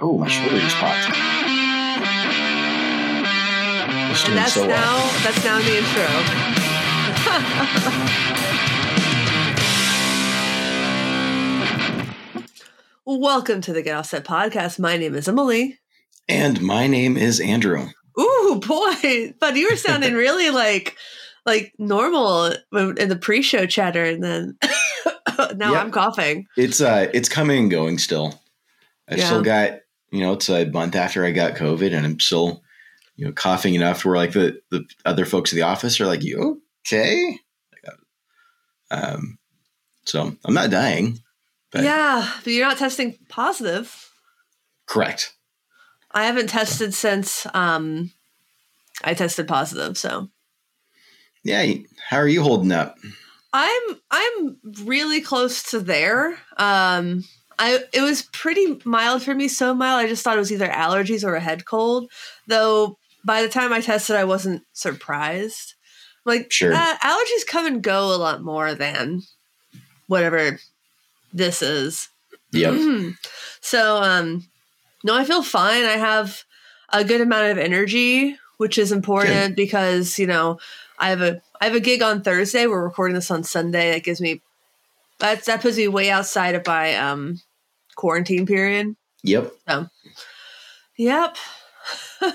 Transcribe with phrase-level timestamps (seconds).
[0.00, 1.08] Oh, my shoulder just popped.
[4.12, 5.12] It's And that's so now well.
[5.22, 6.08] that's now the intro.
[13.04, 14.78] Welcome to the Get Offset podcast.
[14.78, 15.78] My name is Emily.
[16.28, 17.86] And my name is Andrew.
[18.18, 20.96] Ooh, boy, but you were sounding really like
[21.46, 24.58] like normal in the pre-show chatter, and then
[25.56, 25.80] now Yeah.
[25.80, 26.46] I'm coughing.
[26.56, 28.40] It's uh it's coming and going still.
[29.08, 29.26] I've Yeah.
[29.26, 29.80] still got
[30.10, 32.62] you know, it's a month after I got COVID and I'm still,
[33.16, 36.22] you know, coughing enough where like the, the other folks in the office are like,
[36.22, 37.38] You okay?
[38.90, 39.38] Um
[40.04, 41.18] so I'm not dying.
[41.70, 44.10] But Yeah, but you're not testing positive.
[44.86, 45.34] correct.
[46.10, 48.10] I haven't tested since um
[49.04, 50.28] I tested positive, so
[51.44, 51.72] Yeah.
[52.08, 52.96] How are you holding up?
[53.52, 56.36] I'm I'm really close to there.
[56.56, 57.24] Um
[57.60, 60.68] I it was pretty mild for me, so mild I just thought it was either
[60.68, 62.10] allergies or a head cold.
[62.46, 65.74] Though by the time I tested I wasn't surprised.
[66.24, 66.72] Like Sure.
[66.74, 69.22] uh, allergies come and go a lot more than
[70.06, 70.58] whatever
[71.32, 72.08] this is.
[72.52, 73.14] Yep.
[73.60, 74.46] so um
[75.04, 75.84] no, I feel fine.
[75.84, 76.42] I have
[76.92, 80.58] a good amount of energy, which is important because, you know,
[80.98, 82.66] I have a I have a gig on Thursday.
[82.66, 83.92] We're recording this on Sunday.
[83.92, 84.40] That gives me
[85.18, 87.40] that's that puts me way outside of my um
[88.00, 88.96] quarantine period.
[89.22, 89.52] Yep.
[90.96, 91.36] Yep.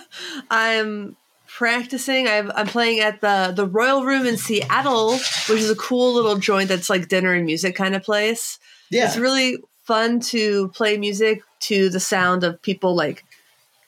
[0.50, 1.16] I'm
[1.48, 2.28] practicing.
[2.28, 6.38] I've, I'm playing at the the Royal Room in Seattle, which is a cool little
[6.38, 8.60] joint that's like dinner and music kind of place.
[8.92, 9.06] Yeah.
[9.08, 13.24] It's really fun to play music to the sound of people like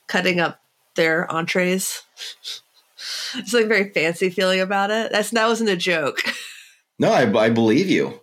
[0.08, 0.60] cutting up
[0.96, 2.02] their entrees.
[3.36, 5.12] It's like very fancy feeling about it.
[5.12, 6.20] That's that wasn't a joke.
[7.00, 8.20] No, I, I believe you.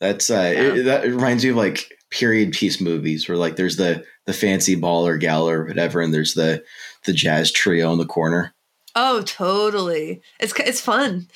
[0.00, 0.74] That's uh, Yeah.
[0.74, 4.76] it, that reminds me of like period piece movies where like there's the the fancy
[4.76, 6.62] ball or gal or whatever, and there's the
[7.04, 8.54] the jazz trio in the corner.
[8.94, 10.20] Oh, totally.
[10.38, 11.28] It's it's fun.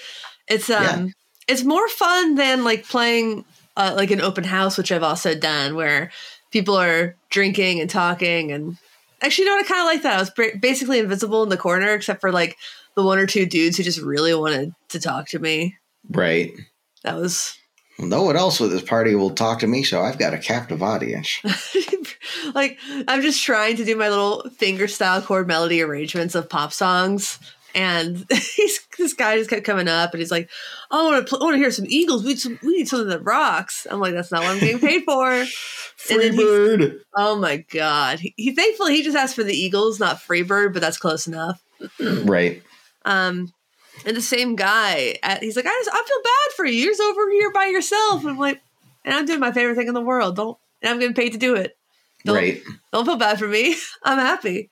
[0.48, 1.06] It's um Yeah.
[1.48, 3.44] it's more fun than like playing
[3.76, 6.10] uh, like an open house, which I've also done, where
[6.50, 8.50] people are drinking and talking.
[8.52, 8.78] And
[9.20, 9.66] actually, you know what?
[9.66, 10.16] I kind of like that.
[10.16, 12.56] I was basically invisible in the corner, except for like
[12.94, 15.76] the one or two dudes who just really wanted to talk to me.
[16.08, 16.52] Right.
[17.02, 17.58] That was
[17.98, 20.82] No one else with this party will talk to me, so I've got a captive
[20.82, 21.40] audience.
[22.54, 26.72] like I'm just trying to do my little finger style chord melody arrangements of pop
[26.72, 27.38] songs.
[27.74, 30.48] And he's, this guy just kept coming up, and he's like,
[30.90, 32.22] "I want to, I want to hear some Eagles.
[32.22, 34.78] We need, some, we need something that rocks." I'm like, "That's not what I'm getting
[34.80, 35.44] paid for."
[36.08, 37.00] He- Freebird.
[37.16, 38.20] oh my god!
[38.20, 41.60] He, he thankfully he just asked for the Eagles, not Freebird, but that's close enough.
[41.98, 42.62] Right.
[43.04, 43.52] Um,
[44.06, 46.74] and the same guy, at, he's like, I, just, I feel bad for you.
[46.74, 48.22] You're just over here by yourself.
[48.22, 48.60] And I'm like,
[49.04, 50.36] and I'm doing my favorite thing in the world.
[50.36, 51.76] Don't, and I'm getting paid to do it.
[52.24, 52.62] Don't, Right.
[52.92, 53.76] Don't feel bad for me.
[54.04, 54.70] I'm happy.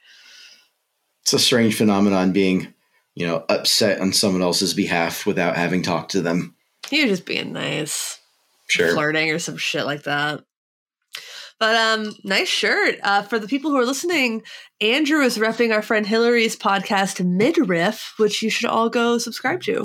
[1.22, 2.72] It's a strange phenomenon being,
[3.14, 6.54] you know, upset on someone else's behalf without having talked to them.
[6.90, 8.18] You're just being nice,
[8.68, 8.92] Sure.
[8.92, 10.44] flirting or some shit like that.
[11.60, 12.96] But um, nice shirt.
[13.02, 14.42] Uh, for the people who are listening,
[14.80, 19.84] Andrew is repping our friend Hillary's podcast Midriff, which you should all go subscribe to.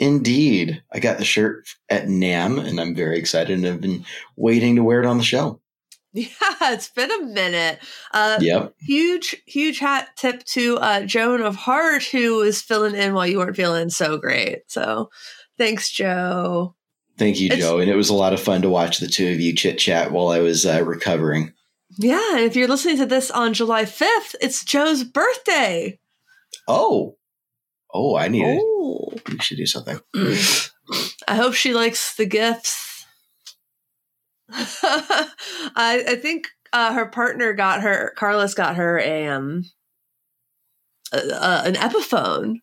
[0.00, 0.82] Indeed.
[0.92, 4.04] I got the shirt at NAMM and I'm very excited and have been
[4.36, 5.60] waiting to wear it on the show.
[6.14, 6.28] Yeah,
[6.62, 7.80] it's been a minute.
[8.12, 8.74] Uh, Yep.
[8.80, 13.38] huge, huge hat tip to uh, Joan of Heart, who was filling in while you
[13.38, 14.60] weren't feeling so great.
[14.68, 15.10] So
[15.58, 16.74] thanks, Joe.
[17.18, 17.78] Thank you, It's- Joe.
[17.78, 20.12] And it was a lot of fun to watch the two of you chit chat
[20.12, 21.52] while I was uh, recovering.
[21.96, 25.98] Yeah, and if you're listening to this on July 5th, it's Joe's birthday.
[26.68, 27.16] Oh.
[27.92, 28.60] Oh, I need to.
[28.62, 29.12] Oh.
[29.28, 29.98] We should do something.
[31.26, 33.06] I hope she likes the gifts.
[34.52, 35.26] I,
[35.76, 39.64] I think uh, her partner got her, Carlos got her a, um,
[41.12, 42.56] a, a, an Epiphone.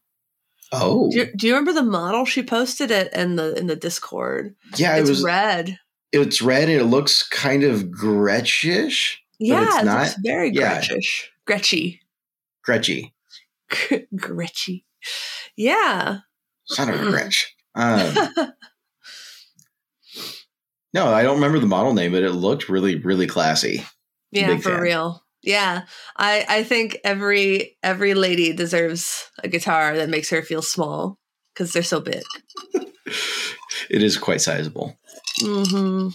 [0.71, 1.09] Oh.
[1.11, 4.55] Do you, do you remember the model she posted it in the in the Discord?
[4.77, 5.77] Yeah, it was red.
[6.11, 9.15] it's red and it looks kind of Gretchish.
[9.39, 10.79] Yeah, it's not- very yeah.
[10.81, 11.25] Gretchish.
[11.45, 12.01] Gretchy.
[12.63, 13.13] Gretchy.
[14.15, 14.85] Gretchy.
[15.55, 16.19] Yeah.
[16.65, 17.55] Son of a Gretch.
[17.75, 18.15] Um,
[20.93, 23.83] no, I don't remember the model name, but it looked really, really classy.
[24.31, 24.79] Yeah, Big for fan.
[24.79, 25.24] real.
[25.45, 25.83] Yeah.
[26.17, 31.17] I I think every every lady deserves a guitar that makes her feel small
[31.53, 32.23] because they're so big.
[33.89, 34.97] It is quite sizable.
[35.39, 36.07] hmm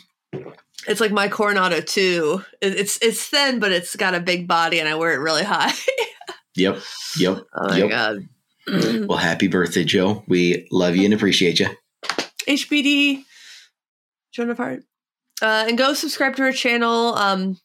[0.88, 2.42] It's like my Coronado too.
[2.60, 5.44] It, it's it's thin, but it's got a big body, and I wear it really
[5.44, 5.72] high.
[6.56, 6.80] Yep.
[7.16, 7.38] Yep.
[7.54, 7.88] oh my Yep.
[7.90, 8.28] god!
[9.08, 10.24] Well, happy birthday, Joe.
[10.26, 11.68] We love you and appreciate you.
[12.48, 13.22] HBD,
[14.32, 14.82] Joan of Heart,
[15.40, 17.14] uh, and go subscribe to her channel.
[17.14, 17.56] Um,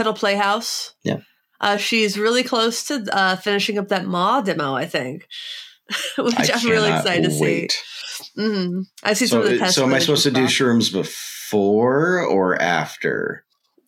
[0.00, 0.94] Pedal Playhouse.
[1.04, 1.18] Yeah.
[1.60, 5.26] Uh, she's really close to uh, finishing up that Maw demo, I think,
[6.16, 7.72] which I I'm really excited to wait.
[7.72, 8.30] see.
[8.34, 10.90] hmm I see some So, of the test so am I supposed to do shrooms
[10.90, 13.44] before or after?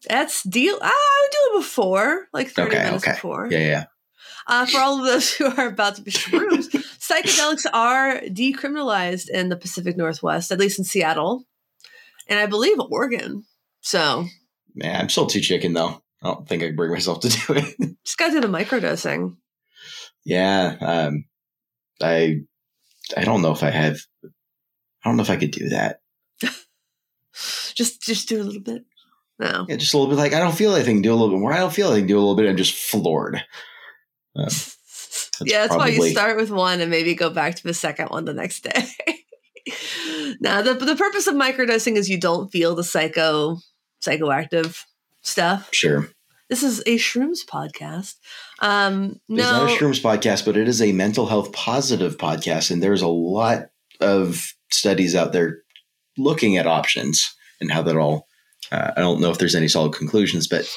[0.06, 0.76] That's deal.
[0.82, 3.12] I would do it before, like 30 Okay, minutes okay.
[3.14, 3.49] before.
[3.50, 3.85] Yeah, yeah.
[4.47, 6.67] Uh, for all of those who are about to be shrooms,
[7.00, 11.44] psychedelics are decriminalized in the Pacific Northwest, at least in Seattle,
[12.29, 13.44] and I believe Oregon.
[13.81, 14.26] So
[14.75, 16.03] Man, I'm still too chicken though.
[16.23, 17.97] I don't think I can bring myself to do it.
[18.05, 19.37] just got to do the microdosing.
[20.25, 21.25] yeah, um,
[22.01, 22.41] I
[23.17, 23.99] I don't know if I have.
[24.25, 26.01] I don't know if I could do that.
[27.75, 28.85] Just just do a little bit.
[29.39, 29.65] No.
[29.67, 30.21] Yeah, just a little bit.
[30.21, 31.01] Like I don't feel anything.
[31.01, 31.53] Do a little bit more.
[31.53, 32.07] I don't feel anything.
[32.07, 32.49] Do a little bit.
[32.49, 33.37] I'm just floored.
[34.37, 34.47] Um,
[35.45, 38.27] yeah, that's why you start with one and maybe go back to the second one
[38.27, 38.87] the next day.
[40.41, 43.57] now, the the purpose of microdosing is you don't feel the psycho
[44.02, 44.84] psychoactive
[45.22, 45.69] stuff.
[45.72, 46.08] Sure.
[46.49, 48.16] This is a shrooms podcast.
[48.60, 52.70] Um, It's no, not a shrooms podcast, but it is a mental health positive podcast,
[52.70, 53.70] and there's a lot
[54.00, 55.62] of studies out there
[56.19, 58.26] looking at options and how that all.
[58.70, 60.69] Uh, I don't know if there's any solid conclusions, but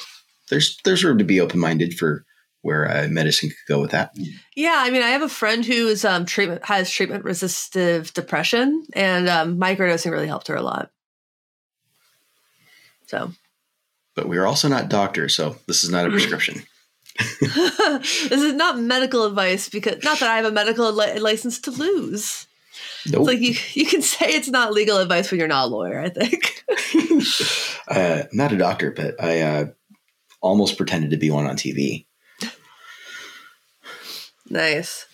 [0.48, 2.24] there's there's room to be open minded for
[2.62, 4.12] where uh, medicine could go with that.
[4.56, 9.28] Yeah, I mean, I have a friend who's um, treatment has treatment resistive depression, and
[9.28, 10.90] um, microdosing really helped her a lot.
[13.06, 13.32] So,
[14.14, 16.62] But we are also not doctors, so this is not a prescription.
[17.40, 21.70] this is not medical advice because not that I have a medical li- license to
[21.70, 22.46] lose.
[23.06, 23.20] Nope.
[23.20, 25.98] It's like you you can say it's not legal advice when you're not a lawyer.
[26.00, 26.64] I think.
[27.88, 29.66] uh, not a doctor, but I uh,
[30.40, 32.06] almost pretended to be one on TV.
[34.48, 35.06] Nice.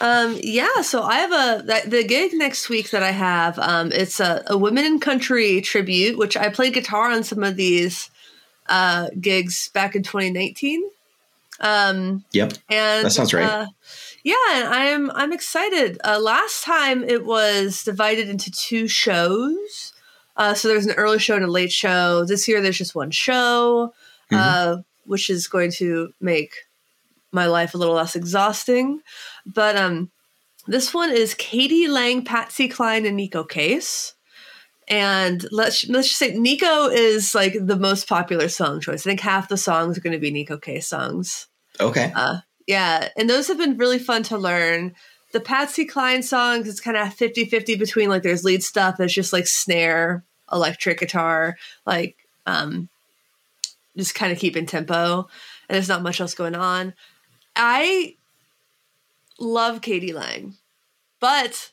[0.00, 3.58] Um, yeah, so I have a that, the gig next week that I have.
[3.58, 7.56] Um, it's a, a women in country tribute, which I played guitar on some of
[7.56, 8.10] these
[8.68, 10.82] uh, gigs back in 2019.
[11.60, 12.54] Um, Yep.
[12.70, 13.44] and That sounds right.
[13.46, 13.66] Uh,
[14.24, 15.98] yeah, I'm I'm excited.
[16.02, 19.92] Uh, last time it was divided into two shows.
[20.36, 22.24] Uh, so there's an early show and a late show.
[22.24, 23.92] This year there's just one show,
[24.30, 24.36] Mm-hmm.
[24.36, 26.52] uh, which is going to make
[27.32, 29.00] my life a little less exhausting.
[29.46, 30.10] But um,
[30.66, 31.88] this one is k.d.
[31.88, 34.14] lang, Patsy Cline, and Neko Case.
[34.88, 39.06] And let's let's just say Neko is like the most popular song choice.
[39.06, 41.46] I think half the songs are going to be Neko Case songs.
[41.78, 42.12] Okay.
[42.14, 44.94] Uh, yeah, and those have been really fun to learn.
[45.32, 49.12] The Patsy Cline songs, it's kind of 50 50 between like there's lead stuff that's
[49.12, 51.56] just like snare, electric guitar,
[51.86, 52.16] like
[52.46, 52.88] um,
[53.96, 55.28] just kind of keeping tempo,
[55.68, 56.94] and there's not much else going on.
[57.62, 58.16] I
[59.38, 60.14] love k.d.
[60.14, 60.54] lang,
[61.20, 61.72] but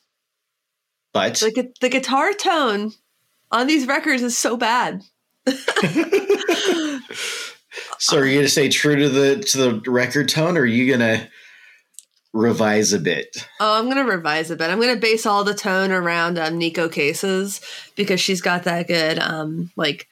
[1.14, 2.92] But the, the guitar tone
[3.50, 5.02] on these records is so bad.
[7.98, 10.92] so are you gonna stay true to the to the record tone, or are you
[10.92, 11.26] gonna
[12.34, 13.48] revise a bit?
[13.58, 14.68] Oh, I'm gonna revise a bit.
[14.68, 17.62] I'm gonna base all the tone around um, Neko Cases
[17.96, 20.06] because she's got that good um like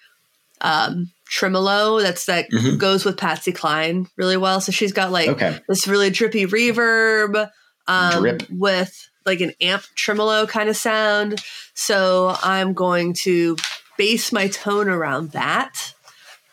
[0.62, 2.78] um tremolo that's that Mhm.
[2.78, 4.61] goes with Patsy Cline really well.
[4.61, 5.58] So she's got like Okay.
[5.69, 7.50] this really drippy reverb
[7.88, 8.43] um, Drip.
[8.50, 11.43] with like an amp tremolo kind of sound.
[11.75, 13.56] So I'm going to
[13.99, 15.93] base my tone around that.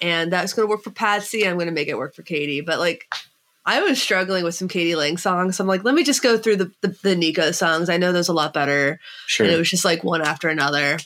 [0.02, 1.48] And that's going to work for Patsy.
[1.48, 2.62] I'm going to make it work for Katie.
[2.62, 3.06] But like,
[3.66, 4.96] I was struggling with some k.d.
[4.98, 5.56] lang songs.
[5.56, 7.90] So I'm like, let me just go through the, the, the Neko songs.
[7.90, 9.00] I know those a lot better.
[9.28, 9.46] Sure.
[9.46, 11.00] And it was just like one after another.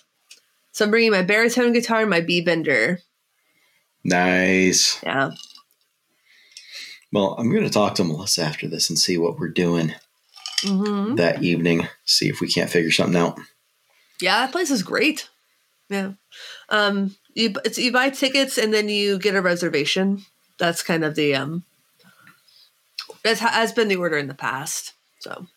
[0.71, 2.99] So I'm bringing my baritone guitar and my B bender.
[4.07, 5.01] Nice.
[5.03, 5.31] Yeah.
[7.13, 9.93] Well, I'm gonna talk to Melissa after this and see what we're doing
[10.61, 11.87] hmm that evening.
[12.05, 13.39] See if we can't figure something out.
[14.19, 15.29] Yeah, that place is great.
[15.89, 16.13] Yeah.
[16.69, 20.25] Um, you it's, you buy tickets and then you get a reservation.
[20.57, 21.63] That's kind of the um.
[23.23, 24.93] That has been the order in the past.
[25.19, 25.47] So.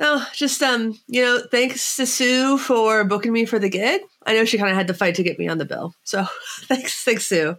[0.00, 4.02] No, just um, you know, thanks to Sue for booking me for the gig.
[4.26, 5.94] I know she kind of had to fight to get me on the bill.
[6.04, 6.26] So,
[6.62, 7.56] thanks, thanks, Sue.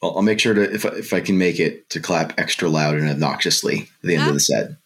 [0.00, 2.68] Well, I'll make sure to if I, if I can make it to clap extra
[2.68, 4.70] loud and obnoxiously at the end of the set.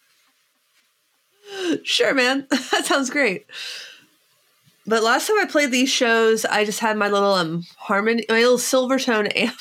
[1.84, 2.46] Sure, man.
[2.50, 3.46] that sounds great.
[4.86, 8.40] But last time I played these shows, I just had my little um harmony, my
[8.40, 9.56] little Silvertone amp.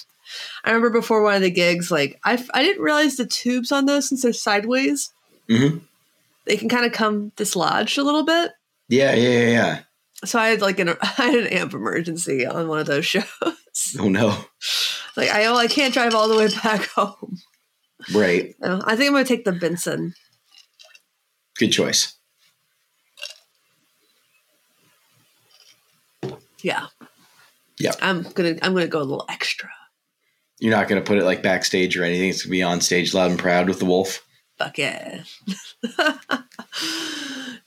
[0.64, 3.86] I remember before one of the gigs, like I, I didn't realize the tubes on
[3.86, 5.14] those since they're sideways,
[5.50, 5.80] hmm
[6.46, 8.52] they can kind of come dislodged a little bit.
[8.90, 9.80] Yeah, yeah, yeah, yeah.
[10.24, 13.26] So I had like an I had an amp emergency on one of those shows.
[14.00, 14.46] Oh no.
[15.16, 17.38] like I oh I can't drive all the way back home.
[18.14, 18.56] Right.
[18.64, 20.14] So I think I'm gonna take the Benson.
[21.58, 22.16] Good choice.
[26.62, 26.88] Yeah.
[27.80, 27.94] Yeah.
[28.02, 29.70] I'm gonna I'm gonna go a little extra.
[30.62, 32.30] You're not going to put it like backstage or anything.
[32.30, 34.24] It's going to be on stage loud and proud with the wolf.
[34.62, 35.24] Fuck yeah.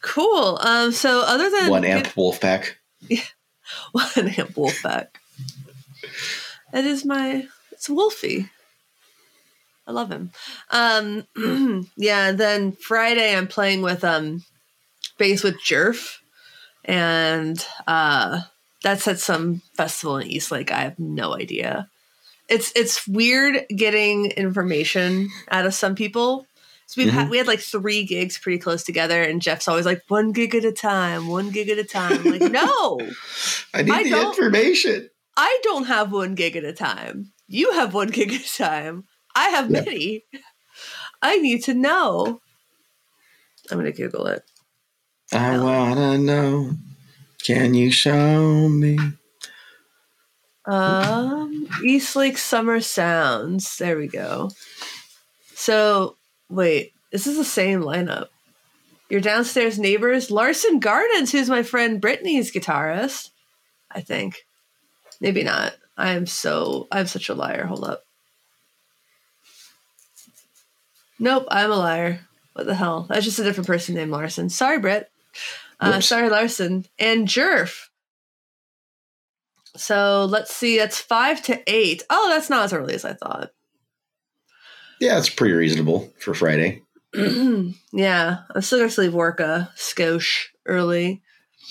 [0.01, 0.59] cool.
[0.63, 0.93] Um.
[0.93, 2.79] So other than One amp wolf pack.
[3.93, 5.19] one amp wolf pack.
[6.73, 8.49] That is my it's Wolfie.
[9.89, 10.31] I love him.
[10.71, 11.27] Um
[11.97, 14.45] yeah, then Friday I'm playing with um
[15.19, 16.19] bass with Jerf.
[16.85, 18.43] And uh
[18.85, 20.71] that's at some festival in Eastlake.
[20.71, 21.89] I have no idea.
[22.49, 26.47] It's it's weird getting information out of some people.
[26.87, 30.03] So we've had we had like three gigs pretty close together, and Jeff's always like
[30.09, 32.19] one gig at a time, one gig at a time.
[32.27, 33.01] I'm like, no,
[33.75, 35.09] I need I the information.
[35.37, 37.33] I don't have one gig at a time.
[37.49, 39.05] You have one gig at a time.
[39.35, 39.81] I have Yeah.
[39.81, 40.25] many.
[41.23, 42.41] I need to know.
[43.71, 44.43] I'm gonna Google it.
[45.33, 46.73] I wanna know.
[47.43, 48.99] Can you show me?
[50.67, 53.77] Um, East Lake Summer Sounds.
[53.79, 54.51] There we go.
[55.55, 56.17] So,
[56.49, 58.29] wait, this is the same lineup.
[59.11, 63.31] Your downstairs neighbors, Larson Gardens, who's my friend Brittany's guitarist.
[63.91, 64.45] I think.
[65.21, 65.75] Maybe not.
[65.97, 67.67] I am so, I'm such a liar.
[67.67, 68.03] Hold up.
[71.19, 72.21] Nope, I'm a liar.
[72.55, 73.07] What the hell?
[73.09, 74.49] That's just a different person named Larson.
[74.49, 75.11] Sorry, Britt.
[75.81, 76.87] Uh, sorry, Larson.
[76.99, 77.89] And Jerf.
[79.77, 80.79] So let's see.
[80.79, 82.03] That's five to eight.
[82.11, 83.51] Oh, that's not as early as I thought.
[85.05, 86.81] Yeah, it's pretty reasonable for Friday.
[87.15, 91.21] yeah, I'm still gonna leave work a skosh early.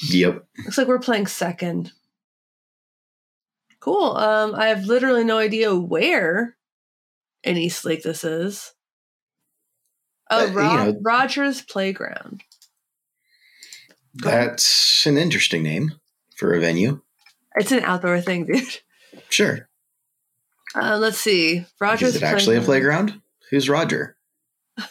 [0.09, 0.45] Yep.
[0.63, 1.91] Looks like we're playing second.
[3.79, 4.15] Cool.
[4.15, 6.55] Um, I have literally no idea where
[7.43, 8.71] in Eastlake this is.
[10.29, 10.53] Oh, Uh, you
[10.93, 12.43] know- Rogers Playground.
[14.13, 15.93] That's an interesting name
[16.35, 17.01] for a venue.
[17.55, 18.77] It's an outdoor thing, dude.
[19.29, 19.67] Sure.
[20.75, 21.65] Uh, let's see.
[21.81, 22.09] Rogers.
[22.09, 23.19] Is it actually a playground?
[23.53, 24.17] Who's Roger?
[24.79, 24.87] I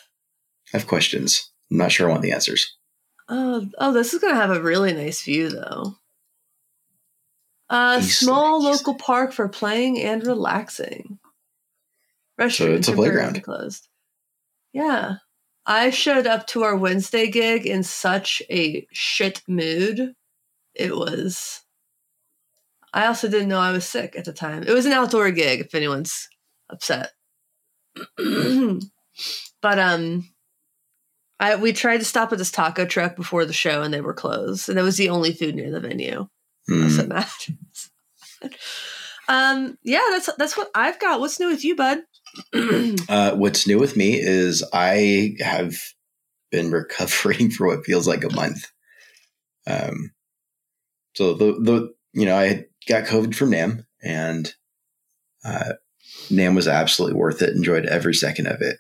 [0.73, 1.51] have questions.
[1.69, 2.77] I'm not sure I want the answers.
[3.29, 5.97] Oh, oh, this is gonna have a really nice view, though.
[7.69, 11.19] A small local park for playing and relaxing.
[12.39, 13.43] Restaurant it's a playground.
[13.43, 13.89] Closed.
[14.73, 15.17] Yeah,
[15.67, 20.15] I showed up to our Wednesday gig in such a shit mood.
[20.73, 21.63] It was.
[22.95, 24.63] I also didn't know I was sick at the time.
[24.63, 25.59] It was an outdoor gig.
[25.59, 26.29] If anyone's
[26.71, 27.11] upset,
[29.63, 30.29] but um,
[31.41, 34.15] I we tried to stop at this taco truck before the show and they were
[34.15, 36.29] closed, and that was the only food near the venue.
[36.71, 37.27] I was so mad.
[39.29, 41.21] um, yeah, that's that's what I've got.
[41.21, 41.99] What's new with you, bud?
[43.09, 45.75] Uh, what's new with me is I have
[46.51, 48.67] been recovering for what feels like a month.
[49.67, 50.13] Um,
[51.15, 54.55] so the the you know I had got COVID from NAMM, and
[55.45, 55.75] uh,
[56.33, 57.55] NAMM was absolutely worth it.
[57.55, 58.79] Enjoyed every second of it,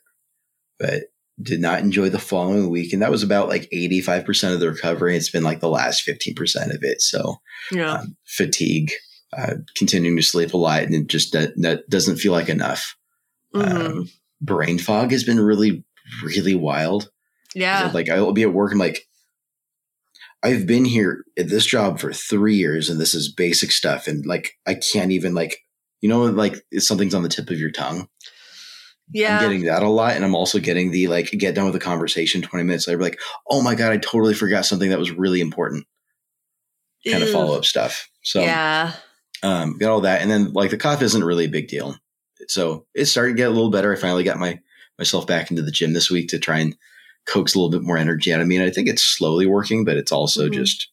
[0.78, 1.04] but
[1.40, 4.60] did not enjoy the following week, and that was about like eighty five percent of
[4.60, 5.16] the recovery.
[5.16, 7.00] It's been like the last fifteen percent of it.
[7.02, 7.36] So
[7.70, 8.90] yeah, um, fatigue,
[9.36, 12.96] uh, continuing to sleep a lot, and it just that, that doesn't feel like enough
[13.54, 13.86] Mhm.
[13.86, 14.08] um,
[14.40, 15.84] brain fog has been really,
[16.24, 17.10] really wild.
[17.54, 19.02] yeah, Like I'll be at work and like,
[20.42, 24.08] I've been here at this job for three years and this is basic stuff.
[24.08, 25.58] And like, I can't even like,
[26.02, 28.08] you know, like something's on the tip of your tongue.
[29.12, 29.34] yeah.
[29.34, 30.14] I'm getting that a lot.
[30.16, 33.18] And I'm also getting the like, get done with the conversation 20 minutes later, like,
[33.48, 35.86] oh my God, I totally forgot something that was really important
[37.10, 38.08] kind of follow up stuff.
[38.22, 38.92] So, yeah,
[39.42, 40.22] um, got all that.
[40.22, 41.96] And then like the cough isn't really a big deal.
[42.48, 43.92] So it started to get a little better.
[43.92, 44.60] I finally got my
[44.98, 46.76] myself back into the gym this week to try and
[47.26, 48.56] coax a little bit more energy out of me.
[48.56, 50.52] And I think it's slowly working, but it's also Mhm.
[50.54, 50.88] just,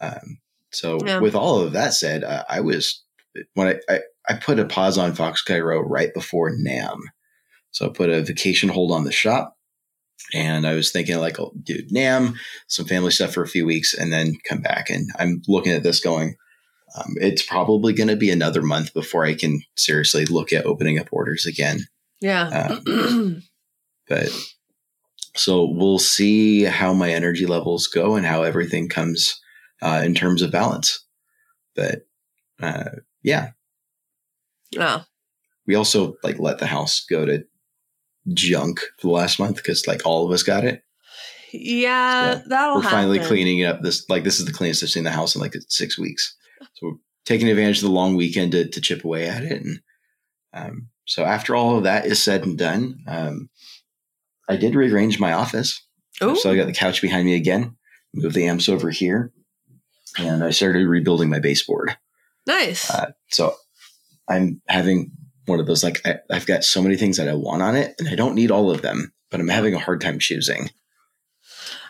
[0.00, 0.38] um,
[0.70, 1.20] so Yeah.
[1.20, 3.02] with all of that said, uh, I was,
[3.54, 6.98] when I, I, I put a pause on Fox Cairo right before NAMM.
[7.70, 9.56] So I put a vacation hold on the shop
[10.34, 12.34] and I was thinking like, oh, dude, NAMM,
[12.68, 14.90] some family stuff for a few weeks and then come back.
[14.90, 16.36] And I'm looking at this going,
[16.96, 20.98] um, it's probably going to be another month before I can seriously look at opening
[20.98, 21.86] up orders again.
[22.86, 23.30] yeah.
[24.08, 24.30] But
[25.34, 29.40] so we'll see how my energy levels go and how everything comes
[29.80, 31.04] uh, in terms of balance.
[31.74, 32.02] But
[32.60, 32.90] uh,
[33.22, 33.50] yeah,
[34.78, 35.04] oh,
[35.66, 37.44] we also like let the house go to
[38.32, 40.82] junk for the last month because like all of us got it.
[41.52, 42.34] yeah.
[42.34, 43.28] So, that'll we're finally happen.
[43.28, 43.82] cleaning it up.
[43.82, 46.36] This like this is the cleanest I've seen the house in like six weeks.
[46.74, 49.62] So we're taking advantage of the long weekend to, to chip away at it.
[49.62, 49.80] And
[50.52, 53.50] um, so after all of that is said and done, um,
[54.48, 55.84] I did rearrange my office.
[56.22, 56.36] Ooh.
[56.36, 57.76] So I got the couch behind me again,
[58.14, 59.32] moved the amps over here,
[60.18, 61.96] and I started rebuilding my baseboard.
[62.46, 62.90] Nice.
[62.90, 63.54] Uh, so
[64.28, 65.12] I'm having
[65.46, 67.94] one of those like I, I've got so many things that I want on it,
[67.98, 70.70] and I don't need all of them, but I'm having a hard time choosing.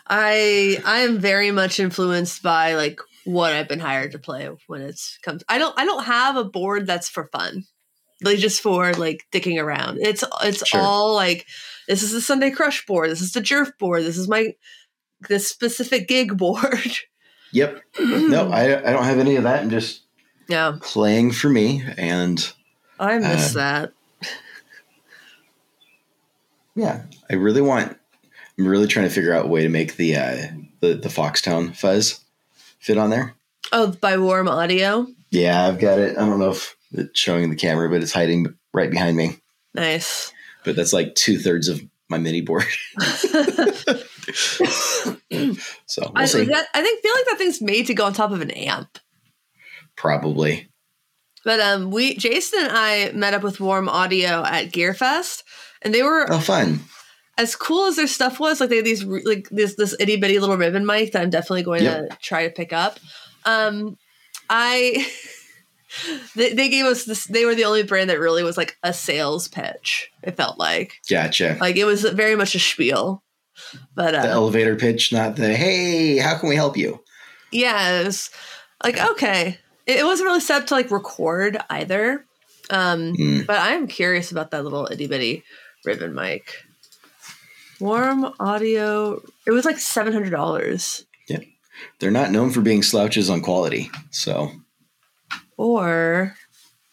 [0.07, 4.81] I I am very much influenced by like what I've been hired to play when
[4.81, 5.43] it's comes.
[5.47, 7.63] I don't I don't have a board that's for fun,
[8.21, 9.99] like just for like dicking around.
[10.01, 10.81] It's it's Sure.
[10.81, 11.45] all like
[11.87, 13.09] this is the Sunday Crush board.
[13.09, 14.03] This is the Jerf board.
[14.03, 14.53] This is my
[15.29, 16.97] this specific gig board.
[17.53, 17.81] Yep.
[17.99, 19.61] No, I I don't have any of that.
[19.61, 20.02] I'm just
[20.47, 22.53] yeah, playing for me, and
[22.99, 23.93] I miss Uh, that.
[26.75, 27.97] yeah, I really want.
[28.57, 30.37] I'm really trying to figure out a way to make the uh,
[30.79, 32.19] the the Foxtown fuzz
[32.79, 33.33] fit on there.
[33.71, 35.07] Oh, by Warm Audio.
[35.31, 36.17] Yeah, I've got it.
[36.17, 39.37] I don't know if it's showing the camera, but it's hiding right behind me.
[39.73, 40.31] Nice.
[40.63, 42.65] But that's like two thirds of my mini board.
[42.97, 43.41] so
[45.97, 48.41] we'll I, that, I think feel like that thing's made to go on top of
[48.41, 48.99] an amp.
[49.95, 50.69] Probably.
[51.45, 55.43] But um, we Jason and I met up with Warm Audio at Gearfest,
[55.81, 56.79] and they were Oh, fun.
[57.37, 58.59] as cool as their stuff was.
[58.61, 61.63] Like they had these like this this itty bitty little ribbon mic that I'm definitely
[61.63, 62.09] going Yep.
[62.11, 62.99] to try to pick up.
[63.45, 63.97] Um,
[64.49, 65.05] I
[66.35, 67.25] they, they gave us this.
[67.25, 70.09] They were the only brand that really was like a sales pitch.
[70.23, 71.57] It felt like Gotcha.
[71.59, 73.21] like it was very much a spiel.
[73.95, 77.03] But the uh, elevator pitch, not the hey, how can we help you?
[77.51, 78.29] yeah, it was
[78.83, 79.59] like okay.
[79.85, 82.25] It, wasn't really set up to like record either.
[82.69, 83.45] Um, Mm.
[83.45, 85.43] but I'm curious about that little itty bitty
[85.85, 86.55] ribbon mic.
[87.79, 89.21] Warm audio.
[89.45, 91.39] It was like seven hundred dollars, Yeah,
[91.99, 93.91] They're not known for being slouches on quality.
[94.11, 94.51] So
[95.57, 96.35] or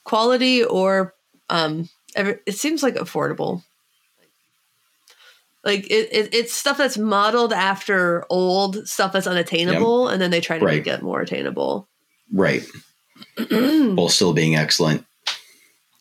[0.04, 1.14] quality, or
[1.48, 1.88] um.
[2.16, 3.62] It seems like affordable.
[5.64, 10.40] Like it, it, it's stuff that's modeled after old stuff that's unattainable, and then they
[10.40, 10.78] try to Right.
[10.78, 11.86] make it more attainable.
[12.32, 12.62] Right.
[13.50, 15.04] While still being excellent.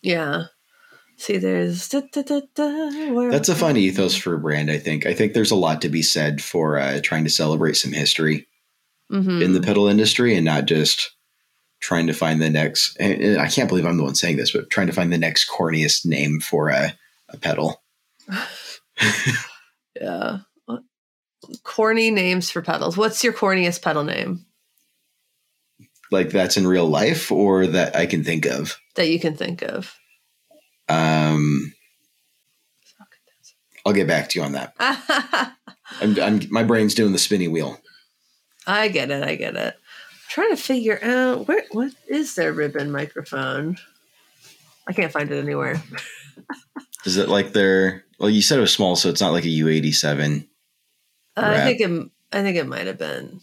[0.01, 0.43] Yeah.
[1.17, 2.21] See, there's da, da,
[2.55, 5.05] da, That's a fun ethos for a brand, I think.
[5.05, 8.47] I think there's a lot to be said for uh, trying to celebrate some history
[9.11, 9.41] Mhm.
[9.43, 11.11] in the pedal industry and not just
[11.81, 12.95] trying to find the next.
[12.99, 15.49] and I can't believe I'm the one saying this, but trying to find the next
[15.49, 16.93] corniest name for a,
[17.29, 17.81] a pedal.
[19.99, 20.39] Yeah.
[21.63, 22.95] Corny names for pedals.
[22.95, 24.45] What's your corniest pedal name
[26.11, 28.77] Like that's in real life or that I can think of.
[28.95, 29.95] that you can think of?
[30.87, 31.73] Um,
[33.85, 34.73] I'll get back to you on that.
[36.01, 37.79] I'm, I'm, my brain's doing the spinny wheel.
[38.67, 39.23] I get it.
[39.23, 39.75] I get it.
[39.75, 43.77] I'm trying to figure out where what is their ribbon microphone.
[44.87, 45.81] I can't find it anywhere.
[47.05, 48.03] Is it like their?
[48.19, 50.47] Well, you said it was small, so it's not like a U87.
[51.37, 52.09] Uh, I think it.
[52.31, 53.39] I think it might have been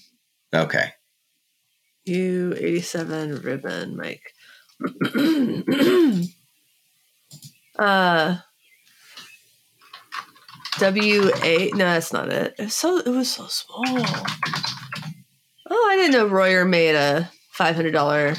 [0.54, 0.92] Okay.
[2.06, 4.20] U eighty seven ribbon mic.
[7.78, 8.36] uh,
[10.78, 11.74] W eight.
[11.74, 12.54] No, that's not it.
[12.58, 13.82] It was so it was so small.
[15.68, 18.34] Oh, I didn't know Royer made a five hundred dollar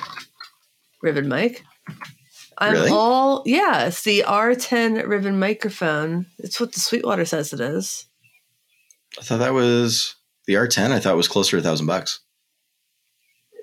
[1.01, 1.63] ribbon mic.
[2.60, 2.89] I'm Really?
[2.91, 3.86] all yeah.
[3.86, 6.25] It's the R10 ribbon microphone.
[6.39, 8.06] It's what the Sweetwater says it is.
[9.19, 10.91] I thought that was the R10.
[10.91, 12.19] I thought it was closer to a thousand bucks.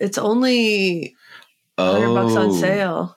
[0.04, 1.16] It's only
[1.78, 3.16] hundred Oh, bucks on sale.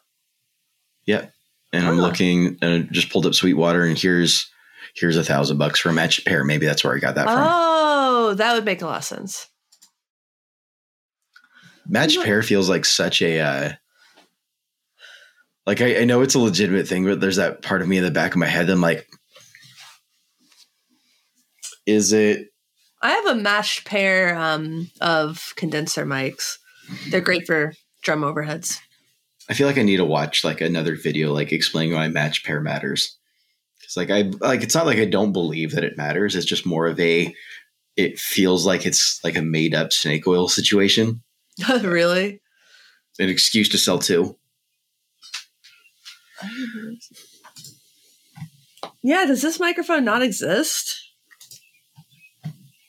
[1.06, 1.26] Yeah,
[1.74, 4.50] and I'm looking and I just pulled up Sweetwater, and here's
[4.96, 6.46] here's a thousand bucks for a matched pair.
[6.46, 7.38] Maybe that's where I got that from.
[7.40, 9.48] Oh, that would make a lot of sense.
[11.90, 13.72] Matched pair feels like such a uh,
[15.66, 18.04] like I, I know it's a legitimate thing, but there's that part of me in
[18.06, 18.68] the back of my head.
[18.68, 19.06] that I'm like,
[21.86, 22.48] is it?
[23.02, 26.58] I have a matched pair um, of condenser mics.
[27.10, 28.80] They're great for drum overheads.
[29.50, 32.60] I feel like I need to watch like another video like explaining why match pair
[32.60, 33.18] matters.
[33.80, 36.36] Because like I like it's not like I don't believe that it matters.
[36.36, 37.34] It's just more of a.
[37.96, 41.24] It feels like it's like a made up snake oil situation,
[41.82, 42.42] really?
[43.20, 44.38] an excuse to sell two.
[49.02, 50.96] Yeah, does this microphone not exist?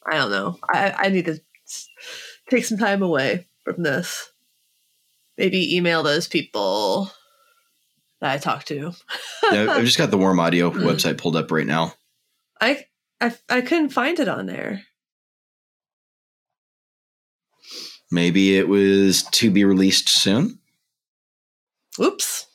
[0.06, 0.58] I don't know.
[0.68, 1.40] I, I need to
[2.50, 4.30] take some time away from this.
[5.36, 7.10] Maybe email those people
[8.20, 8.92] that I talked to.
[9.52, 10.82] Yeah, I've just got the Warm Audio Mm.
[10.82, 11.94] website pulled up right now.
[12.60, 12.84] I,
[13.20, 14.82] I I couldn't find it on there.
[18.10, 20.58] Maybe it was to be released soon.
[22.00, 22.46] Oops.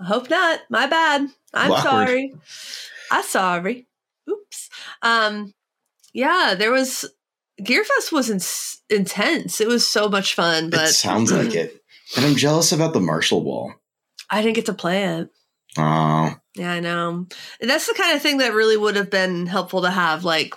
[0.00, 0.60] I hope not.
[0.70, 1.28] My bad.
[1.52, 1.82] I'm Awkward.
[1.82, 2.34] sorry.
[3.10, 3.86] I'm sorry.
[4.30, 4.70] Oops.
[5.02, 5.52] Um
[6.12, 7.04] yeah, there was
[7.60, 8.30] Gearfest was
[8.90, 9.60] in- intense.
[9.60, 11.82] It was so much fun, but it sounds like it.
[12.16, 13.74] And I'm jealous about the Marshall Wall.
[14.30, 15.28] I didn't get to play it.
[15.78, 17.26] Oh, Yeah, I know.
[17.60, 20.54] That's the kind of thing that really would have been helpful to have, like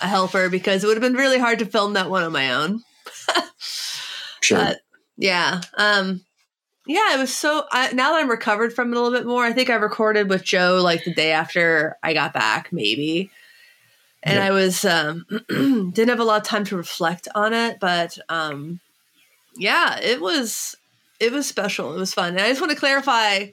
[0.00, 2.52] a helper, because it would have been really hard to film that one on my
[2.54, 2.82] own.
[4.40, 4.58] sure.
[4.58, 4.78] But
[5.16, 6.24] yeah, um,
[6.86, 7.64] yeah, it was so.
[7.72, 10.28] I, now that I'm recovered from it a little bit more, I think I recorded
[10.28, 13.30] with Joe like the day after I got back, maybe.
[14.26, 14.42] And Yep.
[14.42, 18.80] I was um, didn't have a lot of time to reflect on it, but um,
[19.56, 20.74] yeah, it was
[21.20, 21.94] it was special.
[21.94, 23.46] It was fun, and I just want to clarify.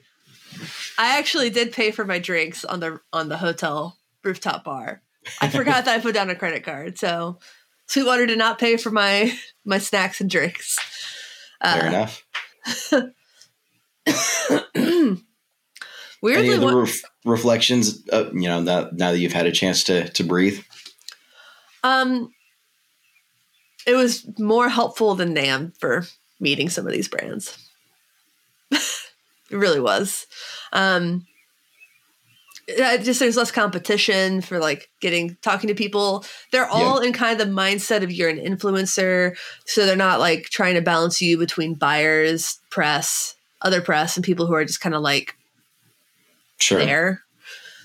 [0.98, 5.00] I actually did pay for my drinks on the on the hotel rooftop bar.
[5.40, 7.38] I forgot that I put down a credit card, so
[7.86, 9.32] Sweetwater did not pay for my
[9.64, 10.76] my snacks and drinks.
[11.62, 12.24] Fair Uh, enough.
[16.24, 18.02] weirdly, Any other ref- reflections?
[18.12, 20.60] Uh, you know, now, now that you've had a chance to to breathe.
[21.84, 22.32] um,
[23.86, 26.06] it was more helpful than NAMM for
[26.40, 27.58] meeting some of these brands.
[28.70, 28.80] it
[29.50, 30.26] really was.
[30.72, 31.26] Um,
[32.66, 36.24] yeah, just there's less competition for like getting talking to people.
[36.50, 40.44] They're all in kind of the mindset of you're an influencer, so they're not like
[40.44, 44.94] trying to balance you between buyers, press, other press, and people who are just kind
[44.94, 45.36] of like
[46.64, 46.78] Sure.
[46.84, 47.22] there.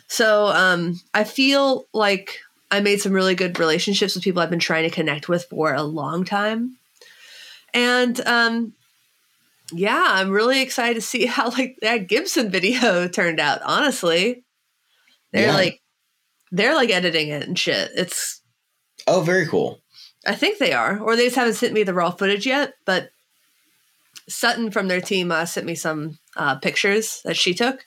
[0.08, 2.40] So um, I feel like
[2.72, 5.74] I made some really good relationships with people I've been trying to connect with for
[5.74, 6.78] a long time.
[7.74, 8.74] And um,
[9.72, 13.62] yeah, I'm really excited to see how like that Gibson video turned out.
[13.64, 14.44] Honestly,
[15.32, 15.54] they're Yeah.
[15.54, 15.82] like
[16.52, 17.92] they're like editing it and shit.
[17.96, 18.42] It's
[19.08, 19.82] Oh, very cool.
[20.26, 22.74] I think they are, or they just haven't sent me the raw footage yet.
[22.86, 23.10] But
[24.28, 27.86] Sutton from their team uh, sent me some uh, pictures that she took.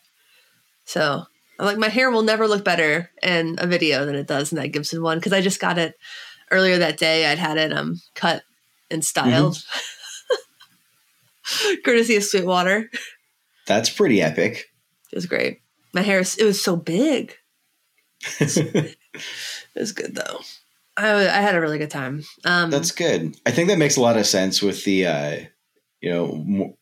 [0.84, 1.22] So
[1.58, 4.56] I'm like, my hair will never look better in a video than it does in
[4.58, 5.94] that Gibson one because I just got it
[6.50, 7.26] earlier that day.
[7.30, 8.42] I'd had it um cut
[8.90, 9.58] and styled,
[11.84, 12.90] courtesy of Sweetwater.
[13.66, 14.70] That's pretty epic.
[15.12, 15.60] It was great.
[15.94, 17.34] My hair, is- it was so big.
[19.74, 20.40] It was good though.
[20.96, 22.22] I, I had a really good time.
[22.44, 23.36] Um, That's good.
[23.46, 25.36] I think that makes a lot of sense with the, uh,
[26.00, 26.74] you know,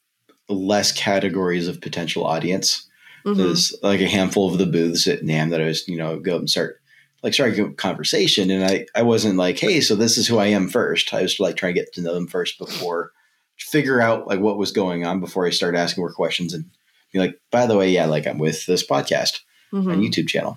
[0.49, 2.89] less categories of potential audience.
[3.25, 3.37] Mhm.
[3.37, 6.35] There's like a handful of the booths at NAMM that I was, you know, go
[6.35, 6.81] up and start
[7.23, 8.51] like starting a conversation.
[8.51, 11.13] And I, I wasn't like, hey, so this is who I am first.
[11.13, 13.13] I was like trying to get to know them first before
[13.59, 16.65] figure out like what was going on before I started asking more questions and
[17.13, 19.41] be like, by the way, yeah, like I'm with this podcast.
[19.73, 19.93] Mhm.
[19.93, 20.55] on YouTube channel.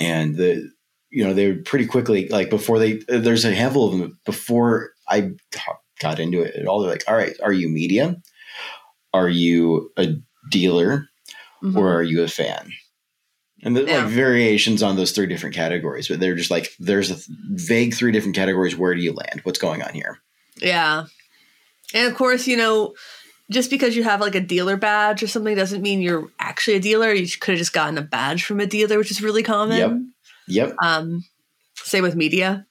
[0.00, 0.70] And the
[1.10, 4.90] you know they were pretty quickly like before they there's a handful of them before
[5.08, 6.80] I got- got into it at all.
[6.80, 8.16] They're like, all right, are you media?
[9.14, 10.14] Are you a
[10.50, 11.08] dealer
[11.62, 11.76] Mhm.
[11.76, 12.72] or are you a fan?
[13.62, 14.04] And there's Yeah.
[14.04, 17.16] like variations on those three different categories, but they're just like there's a
[17.50, 18.76] vague three different categories.
[18.76, 19.40] Where do you land?
[19.44, 20.18] What's going on here?
[20.60, 21.06] Yeah.
[21.94, 22.94] And of course, you know,
[23.50, 26.80] just because you have like a dealer badge or something doesn't mean you're actually a
[26.80, 27.12] dealer.
[27.12, 29.78] You could have just gotten a badge from a dealer, which is really common.
[29.78, 29.92] Yep.
[30.48, 31.24] Yep, Um,
[31.76, 32.66] same with media.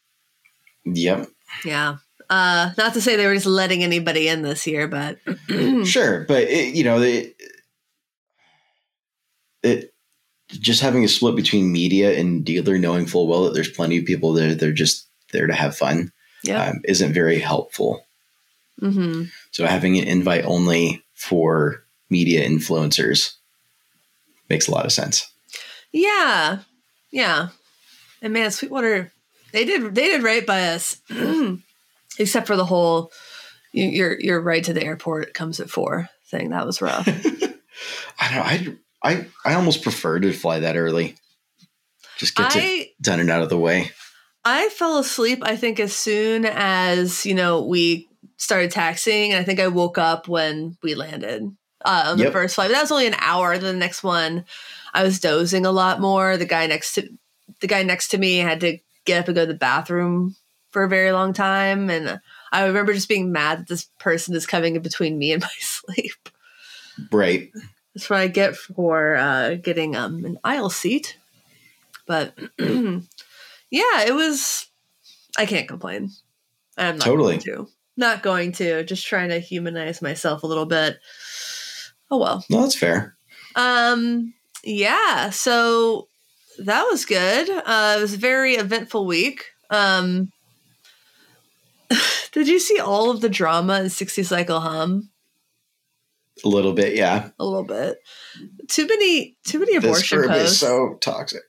[0.85, 1.27] yep,
[1.65, 1.97] Yeah.
[2.29, 5.19] Uh, not to say they were just letting anybody in this year, but
[5.85, 7.34] sure, but it, you know it,
[9.65, 9.93] it
[10.49, 14.05] just having a split between media and dealer, knowing full well that there's plenty of
[14.05, 16.11] people that they're just there to have fun,
[16.43, 16.63] yeah.
[16.65, 18.05] um, isn't very helpful.
[18.79, 23.33] hmm So having an invite only for media influencers
[24.49, 25.31] makes a lot of sense.
[25.91, 26.59] Yeah.
[27.11, 27.49] Yeah.
[28.21, 29.11] And man, Sweetwater,
[29.51, 31.01] they did they did right by us,
[32.19, 33.11] except for the whole
[33.71, 36.49] you- your your ride to the airport comes at four thing.
[36.49, 37.07] That was rough.
[38.19, 38.35] I don't.
[38.35, 38.75] know, I
[39.05, 41.15] I I almost prefer to fly that early.
[42.17, 43.91] Just get it done and out of the way.
[44.43, 45.39] I fell asleep.
[45.43, 49.97] I think as soon as you know we started taxiing, and I think I woke
[49.97, 52.69] up when we landed uh, on the first flight.
[52.69, 53.57] But that was only an hour.
[53.57, 54.45] Then the next one,
[54.93, 56.35] I was dozing a lot more.
[56.35, 57.07] The guy next to
[57.61, 60.35] the guy next to me had to get up and go to the bathroom
[60.71, 62.19] for a very long time, and
[62.51, 65.49] I remember just being mad that this person is coming in between me and my
[65.59, 66.29] sleep.
[67.11, 67.51] Right.
[67.95, 71.17] That's what I get for uh, getting um, an aisle seat.
[72.05, 73.01] But yeah,
[73.71, 74.67] it was.
[75.37, 76.11] I can't complain.
[76.77, 77.37] I'm not Totally.
[77.37, 77.69] going to.
[77.95, 78.83] Not going to.
[78.83, 80.97] Just trying to humanize myself a little bit.
[82.11, 82.45] Oh well.
[82.49, 83.15] No, that's fair.
[83.55, 84.33] Um.
[84.63, 85.29] Yeah.
[85.29, 86.09] So
[86.59, 87.49] that was good.
[87.49, 89.45] Uh, it was a very eventful week.
[89.69, 90.31] Um.
[92.33, 95.11] Did you see all of the drama in 60 Cycle Hum?
[96.43, 97.29] A little bit, yeah.
[97.39, 97.97] A little bit.
[98.69, 99.37] Too many.
[99.47, 100.51] Too many This abortion group posts.
[100.53, 101.43] is so toxic.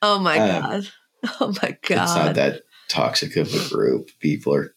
[0.00, 0.88] Oh my Um, god.
[1.40, 2.04] Oh my god.
[2.04, 4.08] It's not that toxic of a group.
[4.20, 4.74] People are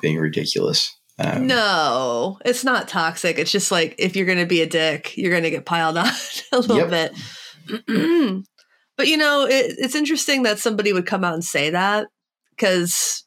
[0.00, 0.92] being ridiculous.
[1.20, 3.38] Um, no, it's not toxic.
[3.38, 5.96] It's just like if you're going to be a dick, you're going to get piled
[5.96, 6.08] on
[6.52, 7.12] a little yep.
[7.68, 7.84] bit.
[8.96, 12.08] but you know, it, it's interesting that somebody would come out and say that
[12.50, 13.24] because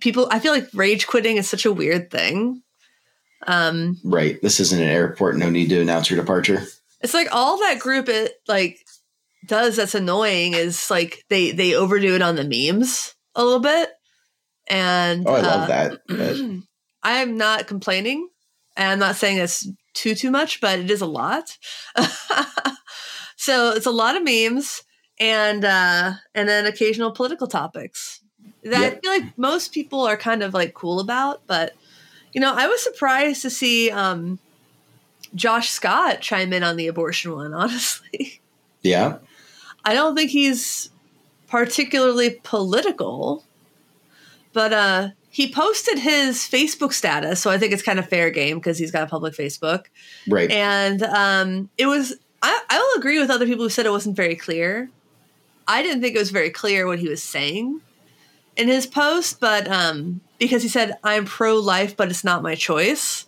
[0.00, 0.28] people.
[0.30, 2.62] I feel like rage quitting is such a weird thing.
[3.46, 4.40] Um, right.
[4.42, 5.36] This isn't an airport.
[5.36, 6.62] No need to announce your departure.
[7.00, 8.78] It's like all that group it like
[9.46, 13.90] does that's annoying is like they they overdo it on the memes a little bit.
[14.68, 16.62] And oh, I love uh, that.
[17.02, 18.28] I'm not complaining.
[18.76, 21.56] And I'm not saying it's too too much, but it is a lot.
[23.36, 24.82] so it's a lot of memes
[25.20, 28.20] and uh and then occasional political topics
[28.64, 28.96] that yep.
[28.96, 31.74] I feel like most people are kind of like cool about, but
[32.38, 34.38] you know, I was surprised to see um
[35.34, 38.40] Josh Scott chime in on the abortion one, honestly.
[38.80, 39.18] Yeah.
[39.84, 40.88] I don't think he's
[41.48, 43.42] particularly political,
[44.52, 48.58] but uh he posted his Facebook status, so I think it's kind of fair game
[48.58, 49.86] because he's got a public Facebook.
[50.28, 50.48] Right.
[50.48, 54.14] And um it was I, I will agree with other people who said it wasn't
[54.14, 54.90] very clear.
[55.66, 57.80] I didn't think it was very clear what he was saying
[58.58, 62.54] in his post, but um because he said I'm pro life, but it's not my
[62.54, 63.26] choice.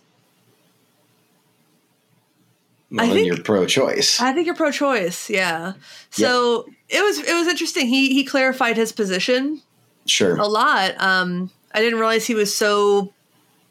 [2.91, 4.19] Well, I think you're pro-choice.
[4.19, 5.29] I think you're pro-choice.
[5.29, 5.73] Yeah.
[6.09, 7.87] So it was it was interesting.
[7.87, 9.61] He he clarified his position.
[10.05, 10.35] Sure.
[10.35, 10.99] A lot.
[10.99, 13.13] Um, I didn't realize he was so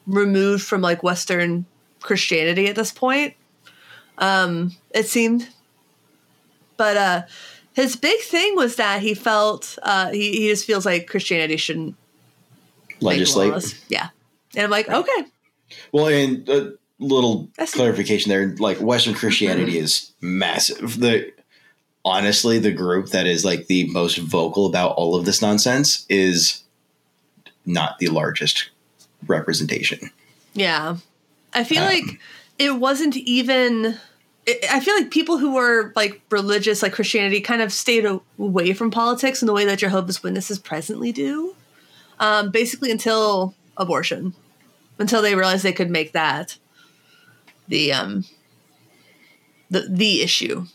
[0.07, 1.67] removed from like Western
[2.01, 3.35] Christianity at this point.
[4.17, 5.49] Um, it seemed,
[6.79, 7.23] but uh,
[7.75, 11.97] his big thing was that he felt uh, he he just feels like Christianity shouldn't
[13.01, 13.81] legislate.
[13.89, 14.09] Yeah,
[14.55, 15.25] and I'm like, okay.
[15.93, 19.85] Well, and a little That's clarification there like western christianity mm-hmm.
[19.85, 21.01] is massive.
[21.01, 21.33] The
[22.05, 26.63] honestly the group that is like the most vocal about all of this nonsense is
[27.67, 28.71] not the largest
[29.27, 30.11] representation.
[30.55, 30.97] Yeah.
[31.53, 32.21] I feel um, like
[32.59, 33.99] it wasn't even
[34.71, 38.07] I feel like people who were like religious, like Christianity, kind of stayed
[38.39, 41.55] away from politics in the way that Jehovah's Witnesses presently do.
[42.19, 44.35] Um, basically, until abortion,
[44.99, 46.59] until they realized they could make that
[47.69, 48.25] the um
[49.71, 50.67] the the issue.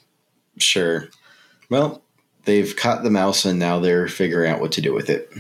[0.57, 1.09] Sure.
[1.69, 2.01] Well,
[2.45, 5.31] they've caught the mouse and now they're figuring out what to do with it.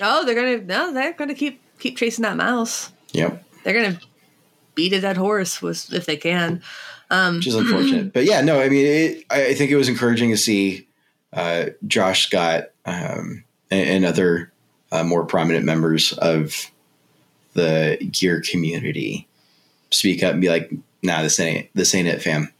[0.00, 2.92] Oh, they're gonna no, they're gonna keep keep chasing that mouse.
[3.12, 3.44] Yep.
[3.62, 4.00] They're gonna
[4.74, 6.62] beat a dead horse was if they can.
[7.10, 9.88] Um, Which is unfortunate, but yeah, no, I mean, it, I, I, think it was
[9.88, 10.88] encouraging to see
[11.32, 14.52] uh, Josh Scott um, and, and, other
[14.90, 16.70] uh, more prominent members of
[17.52, 19.28] the gear community
[19.90, 22.52] speak up and be like, "Nah, this ain't this ain't it, fam."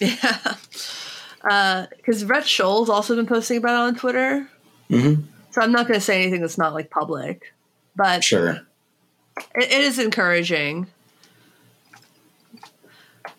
[0.00, 4.48] Yeah, because uh, Rhett Shull's also been posting about it on Twitter.
[4.88, 5.22] Mm-hmm.
[5.50, 7.52] So I'm not going to say anything that's not like public,
[7.94, 8.60] but sure,
[9.54, 10.86] it, it is encouraging.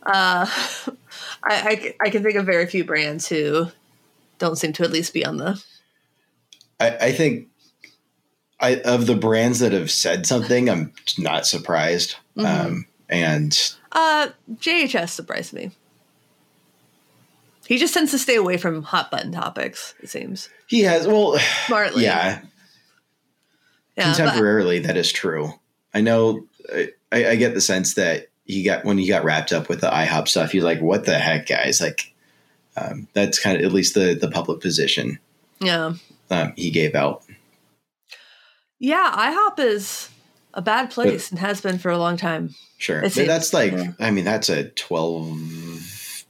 [0.06, 0.46] Uh,
[1.44, 3.68] I, I, I can think of very few brands who
[4.39, 5.63] don't seem to at least be on the.
[6.80, 7.48] I, I think
[8.60, 12.15] I, of the brands that have said something, I'm not surprised.
[12.38, 12.68] Mm-hmm.
[12.68, 15.72] Um, and uh, JHS surprised me.
[17.68, 19.96] He just tends to stay away from hot button topics.
[20.00, 22.04] It seems he has well smartly.
[22.04, 22.41] Yeah,
[23.98, 25.54] yeah contemporarily but, that is true.
[25.94, 26.46] I know.
[26.72, 29.90] I, I, get the sense that he got when he got wrapped up with the
[29.90, 30.52] IHOP stuff.
[30.52, 32.14] He's like, "What the heck, guys?" Like,
[32.78, 35.20] um, that's kind of at least the the public position.
[35.60, 35.94] Yeah,
[36.30, 37.24] um, he gave out.
[38.80, 40.10] Yeah, IHOP is
[40.54, 42.56] a bad place but, and has been for a long time.
[42.78, 43.08] Sure.
[43.08, 43.92] that's like, yeah.
[44.00, 46.26] I mean, that's a 12,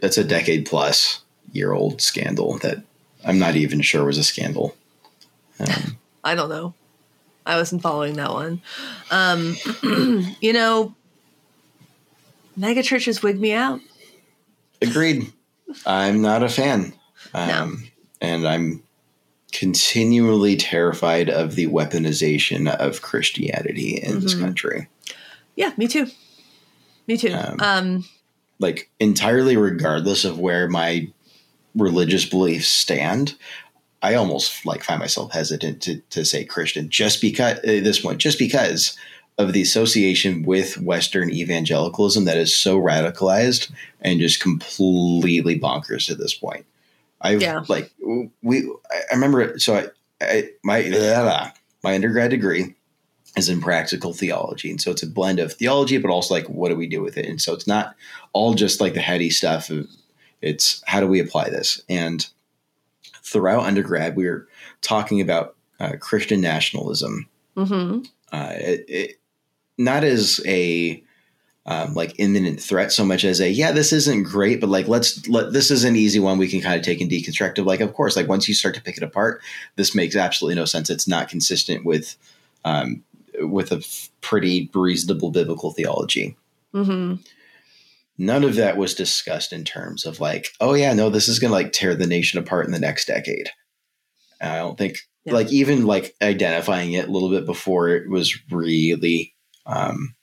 [0.00, 2.82] that's a decade plus year old scandal that
[3.24, 4.76] I'm not even sure was a scandal.
[5.58, 6.74] Um, I don't know.
[7.46, 8.62] I wasn't following that one.
[9.10, 9.56] Um,
[10.40, 10.94] you know,
[12.60, 13.80] mega churches wig me out.
[14.82, 15.32] Agreed.
[15.86, 16.92] I'm not a fan.
[17.34, 17.76] Um, no.
[18.20, 18.82] And I'm
[19.52, 24.20] continually terrified of the weaponization of Christianity in mm-hmm.
[24.20, 24.88] this country.
[25.56, 26.06] Yeah, me too.
[27.06, 27.34] Me too.
[27.34, 28.04] Um, um,
[28.58, 31.08] like entirely regardless of where my
[31.74, 33.34] religious beliefs stand,
[34.02, 38.18] I almost like find myself hesitant to, to say Christian just because at this point,
[38.18, 38.96] just because
[39.40, 46.18] of the association with Western evangelicalism that is so radicalized and just completely bonkers at
[46.18, 46.66] this point.
[47.20, 47.64] I've yeah.
[47.68, 47.92] like
[48.42, 48.70] we.
[48.90, 49.58] I remember.
[49.58, 49.86] So I,
[50.20, 52.74] I my blah, my undergrad degree
[53.36, 56.68] is in practical theology, and so it's a blend of theology, but also like what
[56.68, 57.26] do we do with it?
[57.26, 57.94] And so it's not
[58.32, 59.70] all just like the heady stuff.
[59.70, 59.88] Of,
[60.40, 61.82] it's how do we apply this?
[61.88, 62.26] And
[63.22, 64.48] throughout undergrad, we were
[64.80, 68.02] talking about uh, Christian nationalism, Mm-hmm.
[68.32, 69.19] uh, it, it,
[69.80, 71.02] not as a
[71.66, 75.28] um, like imminent threat so much as a yeah this isn't great but like let's
[75.28, 77.80] let this is an easy one we can kind of take and deconstruct of like
[77.80, 79.40] of course like once you start to pick it apart
[79.76, 82.16] this makes absolutely no sense it's not consistent with
[82.64, 83.02] um,
[83.40, 86.36] with a f- pretty reasonable biblical theology
[86.74, 87.20] Mm-hmm.
[88.18, 91.52] none of that was discussed in terms of like oh yeah no this is gonna
[91.52, 93.50] like tear the nation apart in the next decade
[94.40, 95.34] And i don't think Yeah.
[95.34, 99.34] like even like identifying it a little bit before it was really
[99.70, 100.14] um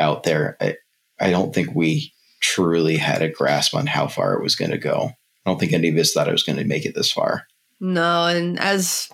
[0.00, 0.74] out there i
[1.20, 4.78] i don't think we truly had a grasp on how far it was going to
[4.78, 5.10] go
[5.44, 7.46] i don't think any of us thought it was going to make it this far
[7.80, 9.08] No, and as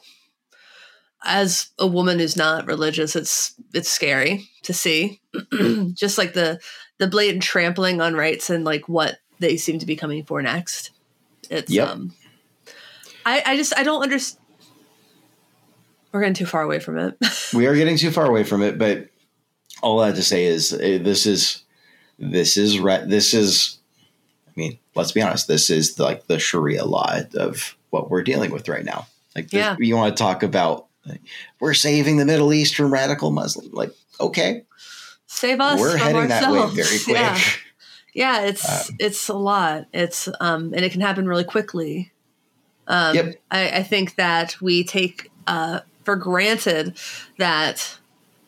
[1.25, 5.21] as a woman who's not religious, it's it's scary to see.
[5.95, 6.61] Just like the
[6.99, 10.90] the blatant trampling on rights and like what they seem to be coming for next.
[11.51, 11.88] It's Yep.
[11.88, 12.14] um
[13.25, 14.38] I I just I don't understand
[16.12, 17.16] we're getting too far away from it.
[17.55, 19.09] we are getting too far away from it but
[19.83, 21.62] all i have to say is uh, this is
[22.18, 23.79] this is this is
[24.49, 28.51] i mean let's be honest this is like the sharia law of what we're dealing
[28.51, 29.77] with right now like Yeah.
[29.79, 31.21] you want to talk about like,
[31.61, 33.90] we're saving the middle east from radical muslim like
[34.21, 34.64] okay
[35.27, 36.75] Save us we're from heading that way ourselves.
[36.88, 37.40] very quick Yeah.
[38.14, 39.87] Yeah, it's Um, it's a lot.
[39.95, 42.12] It's um and it can happen really quickly.
[42.87, 43.37] Um Yep.
[43.51, 46.99] I, I think that we take uh for granted
[47.38, 47.99] that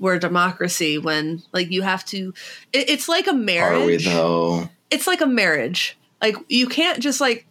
[0.04, 2.34] we're a democracy when like you have to
[2.74, 5.96] it, it's like a marriage are we though It's like a marriage.
[6.20, 7.46] Like you can't just like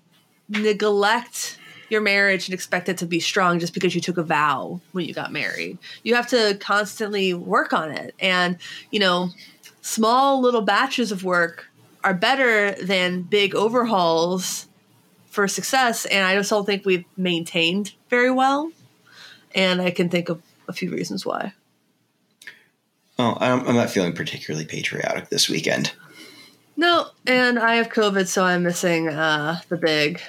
[0.47, 1.57] neglect
[1.89, 5.05] your marriage and expect it to be strong just because you took a vow when
[5.05, 5.79] you got married.
[6.03, 8.13] You have to constantly work on it.
[8.19, 8.57] And,
[8.91, 9.29] you know,
[9.81, 11.65] small little batches of work
[12.03, 14.67] are better than big overhauls
[15.25, 16.05] for success.
[16.05, 18.71] And I just don't think we've maintained very well.
[19.55, 21.53] And I can think of a few reasons why.
[23.19, 25.93] Oh I'm, I'm not feeling particularly patriotic this weekend
[26.75, 30.19] No, and I have COVID, so I'm missing uh, the big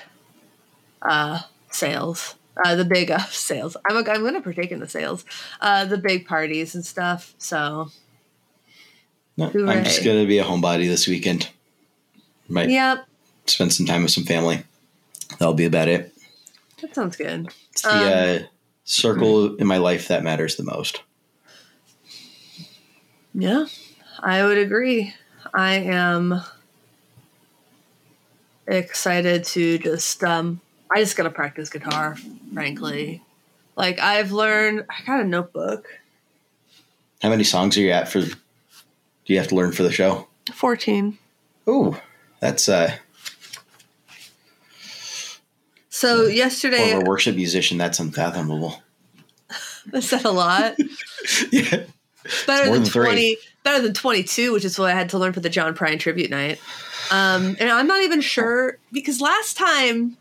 [1.00, 2.34] uh, sales.
[2.62, 3.76] Uh, the big uh, sales.
[3.88, 5.24] I'm, I'm going to partake in the sales.
[5.60, 7.34] Uh, the big parties and stuff.
[7.38, 7.90] So,
[9.36, 11.48] no, i'm just gonna be a homebody this weekend
[12.48, 13.04] might yep,
[13.46, 14.62] spend some time with some family
[15.38, 16.14] that'll be about it
[16.84, 17.48] that sounds good.
[17.72, 18.46] It's the Um, uh,
[18.84, 21.00] circle in my life that matters the most.
[23.34, 23.66] Yeah,
[24.20, 25.12] I would agree.
[25.52, 26.40] I am
[28.66, 32.16] excited to just um I just gotta practice guitar,
[32.52, 33.22] frankly.
[33.76, 35.86] Like I've learned I got a notebook.
[37.22, 38.20] How many songs are you at for?
[38.20, 38.32] Do
[39.32, 40.28] you have to learn for the show?
[40.52, 41.18] Fourteen.
[41.66, 42.00] Oh,
[42.40, 42.94] that's uh,
[45.88, 47.78] So for yesterday a worship musician.
[47.78, 48.82] That's unfathomable.
[49.94, 50.76] I said a lot.
[51.52, 51.84] yeah,
[52.46, 53.04] Better than than three.
[53.04, 55.74] twenty better than twenty two, which is what I had to learn for the John
[55.74, 56.60] Prine tribute night.
[57.10, 60.16] Um and I'm not even sure because last time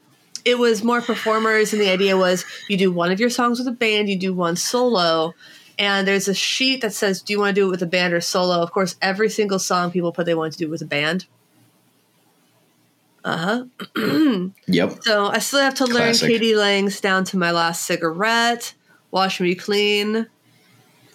[0.45, 3.67] it was more performers and the idea was you do one of your songs with
[3.67, 5.33] a band, you do one solo,
[5.79, 8.13] and there's a sheet that says do you want to do it with a band
[8.13, 8.61] or solo?
[8.61, 11.25] Of course, every single song people put they want to do with a band.
[13.25, 14.47] Uh huh.
[14.67, 14.97] yep.
[15.01, 16.29] So I still have to learn Classic.
[16.29, 16.55] k.d.
[16.57, 18.73] lang's Down to My Last Cigarette,
[19.11, 20.27] Wash Me Clean,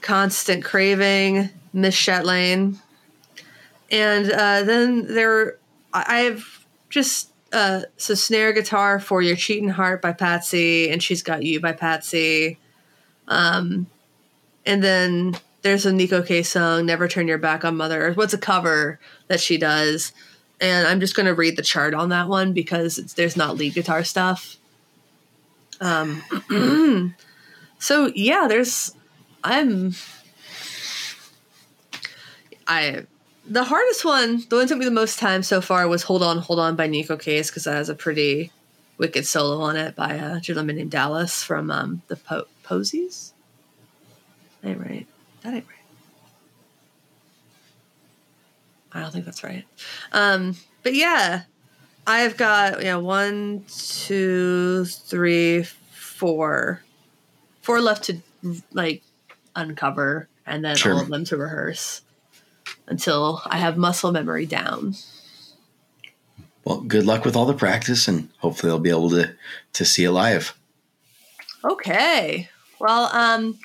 [0.03, 2.79] Constant Craving, Miss Chatelaine.
[3.91, 5.57] And uh, then there,
[5.93, 11.23] I I've just, uh, so Snare Guitar for Your Cheating Heart by Patsy, and She's
[11.23, 12.59] Got You by Patsy.
[13.29, 13.87] Um,
[14.67, 18.17] and then there's a Neko Case song, Never Turn Your Back on Mother Earth.
[18.17, 20.13] What's a cover that she does?
[20.61, 23.75] and I'm just going to read the chart on that one because there's not lead
[23.75, 24.57] guitar stuff.
[25.81, 26.23] Um,
[27.79, 28.93] so yeah, there's
[29.45, 29.95] I'm
[32.67, 33.07] I
[33.47, 36.23] the hardest one, the one that took me the most time so far was "Hold
[36.23, 38.53] On, Hold On" by Neko Case because that has a pretty
[38.99, 43.33] wicked solo on it by a gentleman named Dallas from um, the po- Posies.
[44.61, 45.07] That ain't right.
[45.43, 45.75] That ain't right.
[48.93, 49.65] I don't think that's right.
[50.13, 51.45] Um, but yeah,
[52.07, 56.83] I've got yeah one, two, three, four,
[57.63, 58.19] four left to
[58.73, 59.03] like
[59.55, 60.95] uncover, and then Sure.
[60.95, 62.03] all of them to rehearse
[62.87, 64.95] until I have muscle memory down.
[66.65, 69.35] Well, good luck with all the practice, and hopefully, I'll be able to
[69.75, 70.55] to see it live.
[71.65, 72.49] Okay.
[72.79, 73.59] Well, um,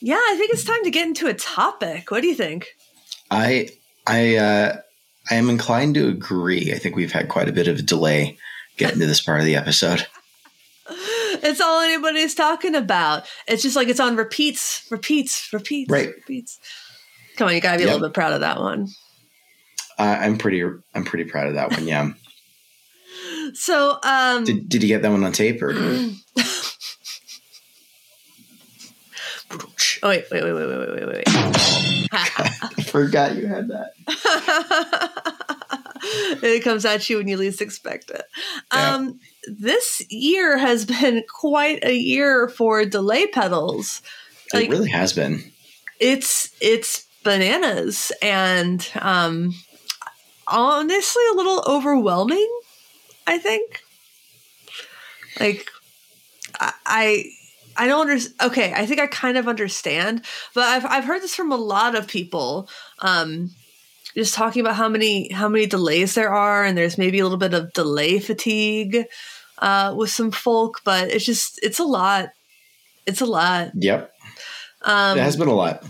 [0.00, 2.10] yeah, I think it's time to get into a topic.
[2.10, 2.76] What do you think?
[3.30, 3.70] I
[4.06, 4.76] I uh,
[5.30, 6.72] I am inclined to agree.
[6.72, 8.38] I think we've had quite a bit of a delay
[8.76, 10.06] getting to this part of the episode.
[11.44, 13.24] It's all anybody's talking about.
[13.48, 16.08] It's just like it's on repeats, repeats, repeats, Right.
[16.08, 16.58] repeats.
[17.36, 18.88] Come on, you gotta be a little bit proud of that one.
[19.98, 20.62] Uh, I'm pretty.
[20.94, 21.86] I'm pretty proud of that one.
[21.86, 22.10] Yeah.
[23.54, 25.70] So, um, Did Did you get that one on tape or?
[25.74, 26.08] oh
[30.02, 31.24] wait, wait, wait, wait, wait, wait, wait, wait.
[32.12, 33.92] I forgot you had that.
[36.42, 38.24] it comes at you when you least expect it.
[38.72, 38.94] Yeah.
[38.94, 44.02] Um, this year has been quite a year for delay pedals.
[44.52, 45.52] It Like- really has been.
[45.98, 49.54] It's it's bananas and um,
[50.46, 52.48] honestly a little overwhelming.
[53.26, 53.80] I think.
[55.40, 55.70] Like,
[56.60, 56.72] I.
[56.84, 57.24] I
[57.78, 58.36] I don't understand.
[58.42, 60.22] Okay, I think I kind of understand,
[60.54, 62.70] but I've I've heard this from a lot of people.
[63.00, 63.50] Um,
[64.16, 67.38] just talking about how many how many delays there are, and there's maybe a little
[67.38, 69.04] bit of delay fatigue
[69.58, 72.30] uh, with some folk, but it's just it's a lot.
[73.06, 73.70] It's a lot.
[73.74, 74.10] Yep.
[74.82, 75.84] Um, it has been a lot.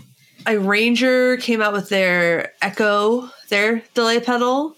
[0.45, 4.75] a Ranger came out with their Echo, their delay pedal.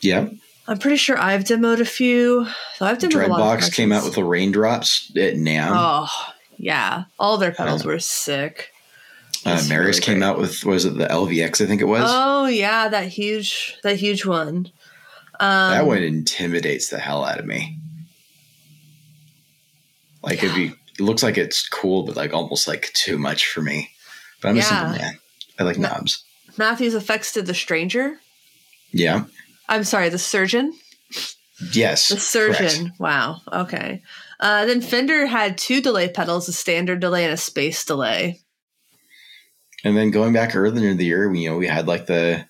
[0.00, 0.32] Yep.
[0.68, 2.46] I'm pretty sure I've demoed a few.
[2.76, 3.40] So I've demoed a lot.
[3.58, 5.70] of Dreadbox came out with the raindrops at NAMM.
[5.72, 6.08] Oh
[6.56, 7.88] yeah, all their pedals Yeah.
[7.92, 8.70] were sick.
[9.44, 10.26] Uh, Meris really came great.
[10.26, 11.60] out with was it the LVX?
[11.60, 12.04] I think it was.
[12.06, 14.70] Oh yeah, that huge, that huge one.
[15.40, 17.78] Um, that one intimidates the hell out of me.
[20.22, 20.72] Like it'd be.
[20.98, 23.90] It looks like it's cool, but like almost like too much for me.
[24.40, 25.18] But I'm a simple man.
[25.58, 25.88] I like No.
[25.88, 26.22] knobs.
[26.58, 28.18] Matthews effects did the Stranger.
[28.92, 29.24] Yeah.
[29.68, 30.72] I'm sorry, the Surgeon.
[31.72, 32.08] Yes.
[32.08, 32.92] The Surgeon.
[32.98, 33.40] Wow.
[33.50, 34.02] Okay.
[34.38, 38.40] Uh, then Fender had two delay pedals: a standard delay and a space delay.
[39.84, 42.46] And then going back earlier in the year, we, you know, we had like the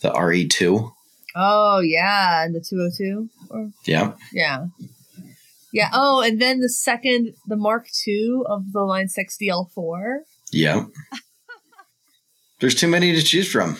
[0.00, 0.92] the RE2.
[1.34, 3.28] Oh yeah, and the 202.
[3.50, 4.12] Or Yeah.
[4.32, 4.66] Yeah.
[5.72, 5.90] Yeah.
[5.92, 10.18] Oh, and then the second, the Mark II of the Line 6 DL4.
[10.52, 10.84] Yeah.
[12.60, 13.78] There's too many to choose from.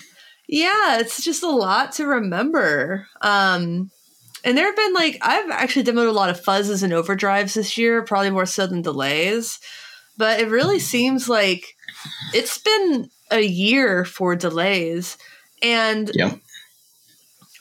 [0.49, 3.07] Yeah, it's just a lot to remember.
[3.21, 3.91] Um,
[4.45, 7.79] and there have been like I've actually demoed a lot of fuzzes and overdrives this
[7.79, 9.59] year, probably more so than delays.
[10.19, 11.65] But it really seems like
[12.35, 15.17] it's been a year for delays,
[15.63, 16.35] and Yeah.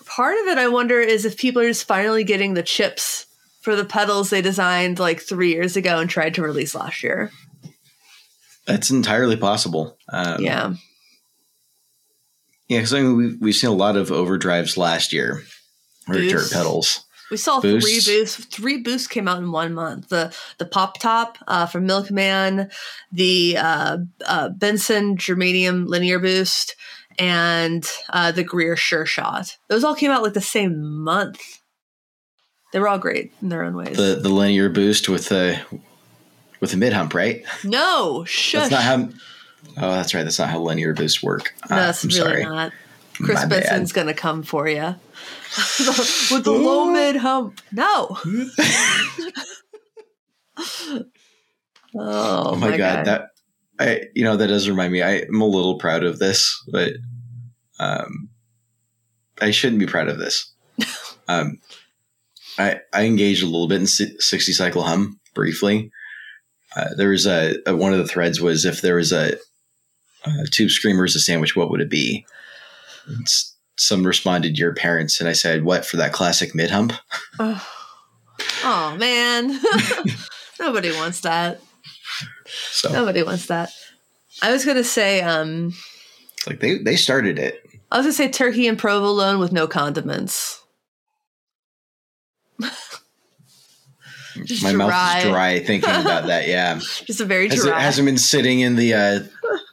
[0.06, 3.26] part of it I wonder is if people are just finally getting the chips
[3.62, 7.32] for the pedals they designed like three years ago and tried to release last year.
[8.66, 9.98] That's entirely possible.
[10.12, 10.74] Um, yeah.
[12.68, 15.44] Yeah, because I mean, we've, we've seen a lot of overdrives last year,
[16.08, 17.06] or dirt pedals.
[17.32, 18.06] We saw Boosts.
[18.06, 18.46] three boosts.
[18.46, 20.10] Three boosts came out in one month.
[20.10, 22.70] The the pop top uh, from Milkman,
[23.12, 26.76] the uh, uh, Benson Germanium linear boost,
[27.18, 29.58] and uh, the Greer Sure Shot.
[29.70, 31.40] Those all came out like the same month.
[32.74, 33.98] They were all great in their own ways.
[33.98, 35.60] The the linear boost with the
[36.60, 37.44] with the mid hump, right?
[37.64, 38.70] no, shush.
[38.70, 39.10] That's not how.
[39.78, 40.24] Oh, that's right.
[40.24, 41.54] That's not how linear boosts work.
[41.70, 42.44] no, Uh, that's I'm really sorry.
[42.44, 42.72] not.
[43.24, 44.82] Chris Benson's gonna come for you
[46.32, 47.62] with the low mid hump.
[47.72, 48.18] No.
[50.58, 51.04] oh,
[51.96, 53.30] Oh my, god, that
[53.80, 55.02] I you know that does remind me.
[55.02, 56.94] I am a little proud of this, but
[57.80, 58.30] um,
[59.40, 60.52] I shouldn't be proud of this.
[61.28, 61.60] um,
[62.58, 65.92] I I engaged a little bit in sixty cycle hum briefly.
[66.76, 69.36] Uh, there was a, a one of the threads was if there was a,
[70.26, 72.26] a tube screamers a sandwich, what would it be?
[73.78, 76.94] Some responded, "Your parents," and I said, "What for that classic mid hump?"
[77.40, 77.68] Oh,
[78.64, 79.60] oh man.
[80.60, 81.62] Nobody wants that.
[82.46, 83.72] So Nobody wants that.
[84.42, 85.74] I was gonna say, um,
[86.48, 87.64] like they they started it.
[87.92, 90.62] I was gonna say turkey and provolone with no condiments.
[94.62, 96.48] My mouth is dry thinking about that.
[96.48, 96.76] Yeah.
[97.06, 99.20] Just a very Has it hasn't been sitting in the uh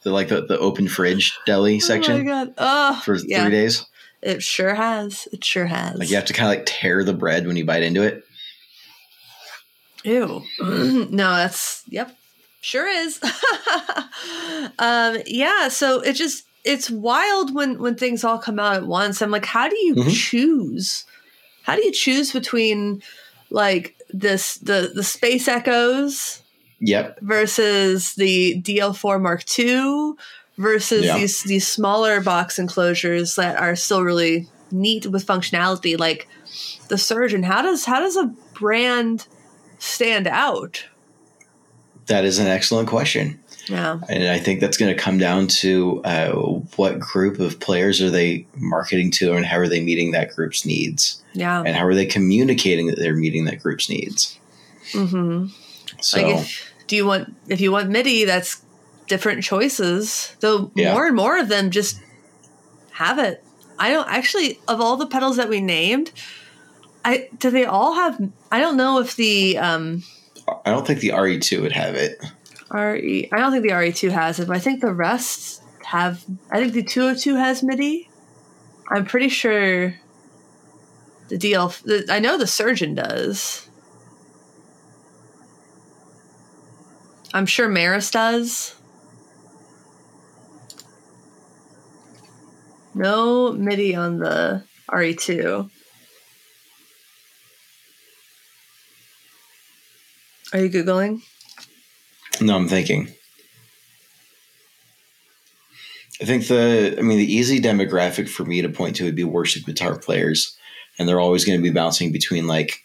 [0.02, 2.54] the like the, the open fridge deli Oh my section god!
[2.58, 3.42] Oh, for yeah.
[3.42, 3.84] three days?
[4.22, 5.28] It sure has.
[5.32, 5.96] It sure has.
[5.98, 8.24] Like you have to kind of like tear the bread when you bite into it.
[10.04, 10.42] Ew.
[10.60, 12.16] no, that's yep.
[12.60, 13.20] Sure is.
[14.78, 19.22] um yeah, so it just it's wild when when things all come out at once.
[19.22, 20.10] I'm like, how do you Mhm.
[20.12, 21.04] choose?
[21.62, 23.02] How do you choose between
[23.50, 26.42] like this the the space echoes
[26.80, 27.18] Yep.
[27.22, 30.12] versus the DL4 Mark II
[30.58, 31.18] versus Yeah.
[31.18, 36.28] these these smaller box enclosures that are still really neat with functionality like
[36.88, 39.26] the surgeon how does how does a brand
[39.78, 40.84] stand out
[42.06, 43.40] That is an excellent question.
[43.68, 46.32] yeah And I think that's going to come down to uh,
[46.76, 50.64] what group of players are they marketing to and how are they meeting that group's
[50.66, 51.22] needs?
[51.34, 54.38] yeah And how are they communicating that they're meeting that group's needs?
[54.92, 55.46] hmm
[56.00, 58.24] So Like, if, do you want if you want MIDI?
[58.24, 58.62] That's
[59.06, 60.36] different choices.
[60.40, 60.92] Though Yeah.
[60.92, 62.00] more and more of them just
[62.92, 63.44] have it.
[63.78, 66.12] I don't actually of all the pedals that we named.
[67.04, 68.20] I do they all have?
[68.50, 70.02] I don't know if the um,
[70.64, 72.18] I don't think the RE2 would have it.
[72.70, 73.28] RE.
[73.32, 76.24] I don't think the RE2 has it, but I think the rest have.
[76.50, 78.10] I think the 202 has MIDI.
[78.90, 79.94] I'm pretty sure
[81.28, 81.80] the DL.
[81.82, 83.67] The, I know the Surgeon does.
[87.34, 88.74] I'm sure Meris does.
[92.94, 95.70] No MIDI on the RE2.
[100.52, 101.20] Are you Googling?
[102.40, 103.08] No, I'm thinking.
[106.20, 109.24] I think the, I mean, the easy demographic for me to point to would be
[109.24, 110.56] worship guitar players,
[110.98, 112.84] and they're always going to be bouncing between like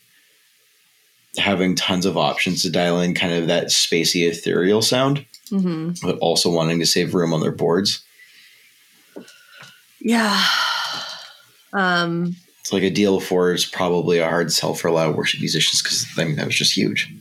[1.37, 6.05] having tons of options to dial in kind of that spacey ethereal sound, Mm-hmm.
[6.07, 8.03] but also wanting to save room on their boards.
[9.99, 10.43] Yeah.
[11.73, 15.39] Um, It's like a DL4 is probably a hard sell for a lot of worship
[15.39, 17.11] musicians because I mean that was just huge.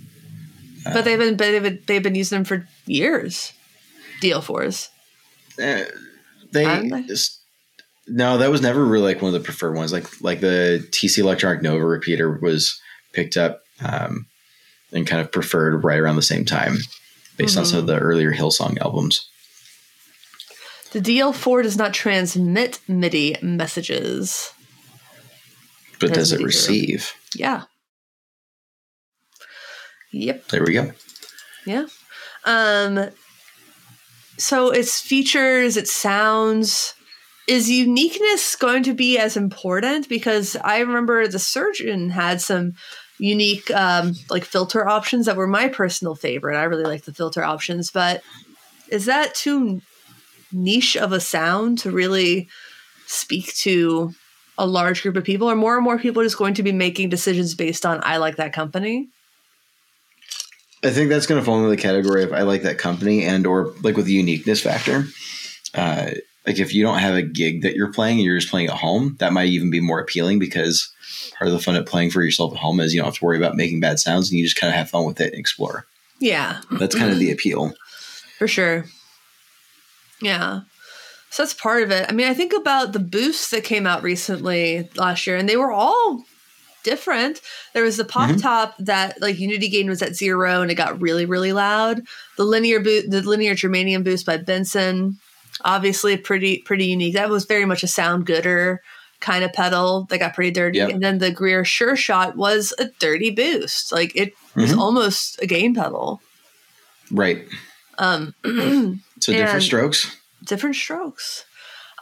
[0.85, 3.53] but they've been but they've been, they've been using them for years.
[4.21, 4.89] DL4s.
[5.59, 5.85] Eh,
[6.53, 7.13] they Aren't they?
[7.13, 7.39] s-
[8.09, 9.93] no, that was never really like one of the preferred ones.
[9.93, 12.81] Like like the TC Electronic Nova repeater was
[13.13, 14.27] picked up um,
[14.93, 16.79] and kind of preferred right around the same time,
[17.37, 19.29] based on some of the earlier Hillsong albums.
[20.93, 24.53] The DL4 does not transmit MIDI messages.
[25.99, 27.15] But does it receive?
[27.35, 27.63] Yeah.
[30.13, 30.49] Yep.
[30.49, 30.93] There we go.
[31.65, 31.87] Yeah.
[32.45, 33.11] Um
[34.37, 36.95] so its features, its sounds,
[37.47, 40.09] is uniqueness going to be as important?
[40.09, 42.73] Because I remember the surgeon had some
[43.19, 46.57] unique um, like filter options that were my personal favorite.
[46.57, 48.23] I really like the filter options, but
[48.89, 49.81] is that too
[50.53, 52.49] niche of a sound to really
[53.07, 54.13] speak to
[54.59, 55.51] a large group of people?
[55.51, 58.37] Or more and more people just going to be making decisions based on I like
[58.37, 59.09] that company?
[60.85, 63.47] I think that's going to fall into the category of I like that company and
[63.47, 65.05] or like with the uniqueness factor.
[65.75, 66.11] Uh,
[66.47, 68.77] like if you don't have a gig that you're playing and you're just playing at
[68.77, 70.91] home, that might even be more appealing because
[71.39, 73.25] part of the fun of playing for yourself at home is you don't have to
[73.25, 75.39] worry about making bad sounds and you just kind of have fun with it and
[75.41, 75.87] explore.
[76.19, 76.61] Yeah.
[76.73, 77.75] That's kind of the appeal.
[78.39, 78.85] For sure.
[80.21, 80.61] Yeah.
[81.31, 82.07] So that's part of it.
[82.09, 85.57] I mean, I think about the boosts that came out recently last year, and they
[85.57, 86.25] were all
[86.85, 87.41] different.
[87.75, 88.43] There was the pop Mhm.
[88.43, 92.03] top that like unity gain was at zero and it got really, really loud.
[92.37, 95.19] The linear boot the linear germanium boost by Benson,
[95.65, 97.15] obviously pretty pretty unique.
[97.15, 98.83] That was very much a sound gooder
[99.21, 100.79] kind of pedal that got pretty dirty.
[100.79, 100.91] Yep.
[100.91, 103.93] And then the Greer Sure Shot was a dirty boost.
[103.93, 104.79] Like it was Mhm.
[104.79, 106.21] almost a gain pedal.
[107.11, 107.47] Right.
[107.99, 108.35] Um
[109.21, 110.17] So different strokes.
[110.45, 111.45] different strokes.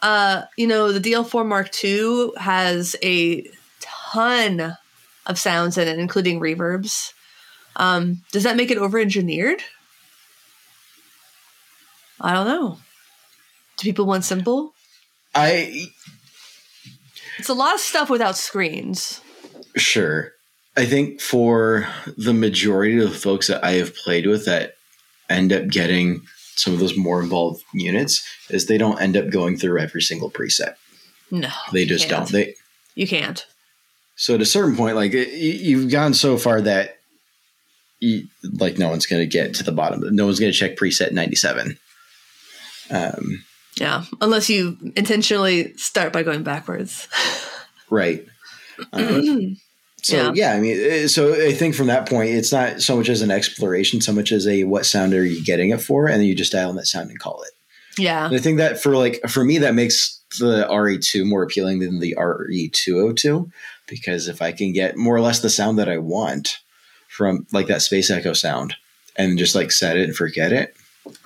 [0.01, 3.46] Uh, you know, the DL4 Mark II has a
[3.80, 4.78] ton
[5.26, 7.12] of sounds in it, including reverbs.
[7.76, 9.62] Um, does that make it over engineered?
[12.18, 12.78] I don't know.
[13.81, 14.74] Do people want simple?
[15.35, 15.87] I
[17.39, 19.22] It's a lot of stuff without screens.
[19.74, 20.33] Sure.
[20.76, 24.74] I think for the majority of the folks that I have played with that
[25.31, 26.20] end up getting
[26.57, 30.31] some of those more involved units is they don't end up going through every single
[30.31, 30.74] preset.
[31.31, 32.28] No, They just don't.
[32.28, 32.55] They
[32.95, 33.47] You can't.
[34.14, 36.99] so at a certain point, like it, you've gone so far that
[37.99, 40.03] you, like no one's going to get to the bottom.
[40.14, 41.78] No one's going to check preset ninety seven.
[42.91, 43.45] Um,
[43.77, 47.09] Yeah, unless you intentionally start by going backwards.
[47.91, 48.27] right.
[48.93, 49.57] Um,
[50.03, 50.33] So Yeah.
[50.35, 50.53] yeah.
[50.55, 53.31] I mean, eh, so I think from that point, it's not so much as an
[53.31, 56.35] exploration, so much as a what sound are you getting it for, and then you
[56.35, 57.51] just dial in that sound and call it.
[57.99, 61.81] yeah, And I think that for like for me, that makes the RE2 more appealing
[61.81, 63.51] than the RE202
[63.89, 66.59] because if I can get more or less the sound that I want
[67.09, 68.75] from like that space echo sound
[69.16, 70.75] and just like set it and forget it,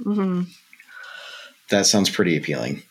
[0.02, 0.42] hmm
[1.70, 2.82] that sounds pretty appealing.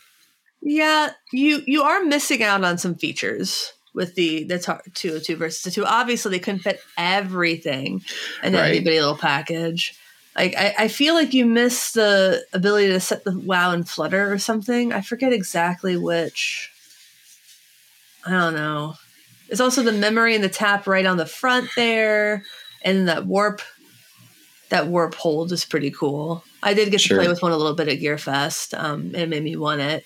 [0.61, 5.61] Yeah, you you are missing out on some features with the the tar- 202 versus
[5.63, 5.85] the 2.
[5.85, 8.01] Obviously, they couldn't fit everything
[8.43, 8.83] in that Right.
[8.83, 9.99] bitty little package.
[10.35, 14.31] Like I, I feel like you miss the ability to set the wow and flutter
[14.31, 14.91] or something.
[14.93, 16.71] I forget exactly which.
[18.25, 18.95] I don't know.
[19.49, 22.43] It's also the memory and the tap right on the front there,
[22.83, 23.61] and that warp.
[24.69, 26.43] That warp hold is pretty cool.
[26.63, 27.17] I did get Sure.
[27.17, 28.77] to play with one a little bit at Gearfest.
[28.77, 30.03] Um, and it made me want it.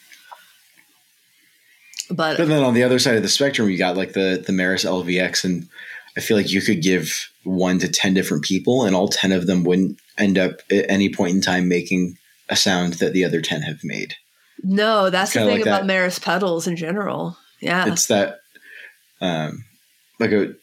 [2.10, 4.54] But But then on the other side of the spectrum, you got like the the
[4.54, 5.68] Meris LVX, and
[6.16, 9.46] I feel like you could give one to 10 different people, and all 10 of
[9.46, 12.18] them wouldn't end up at any point in time making
[12.50, 14.16] a sound that the other 10 have made.
[14.64, 15.88] No, that's the thing like about that.
[15.88, 17.38] Meris pedals in general.
[17.60, 17.92] Yeah.
[17.92, 18.40] It's that,
[19.22, 19.66] um,
[20.20, 20.54] like a,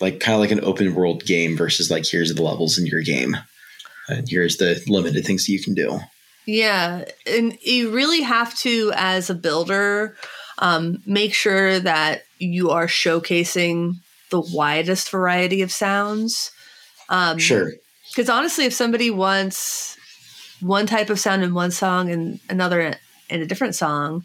[0.00, 3.00] like kind of like an open world game versus like here's the levels in your
[3.00, 3.36] game
[4.08, 5.98] and here's the limited things you can do.
[6.46, 7.04] Yeah.
[7.26, 10.16] And you really have to, as a builder,
[10.58, 13.94] um, make sure that you are showcasing
[14.30, 16.52] the widest variety of sounds.
[17.08, 17.72] Um, sure.
[18.10, 19.96] Because honestly, if somebody wants
[20.60, 22.94] one type of sound in one song and another
[23.28, 24.24] in a different song,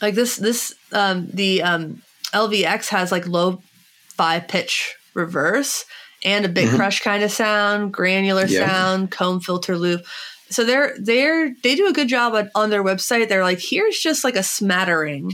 [0.00, 2.02] like this, this um, the um,
[2.32, 3.62] LVX has like low
[4.08, 5.84] five pitch reverse
[6.24, 6.76] and a big mm-hmm.
[6.76, 8.66] crush kind of sound, granular yeah.
[8.66, 10.04] sound, comb filter loop.
[10.50, 13.28] So they're they're they do a good job on, on their website.
[13.28, 15.32] They're like, here's just like a smattering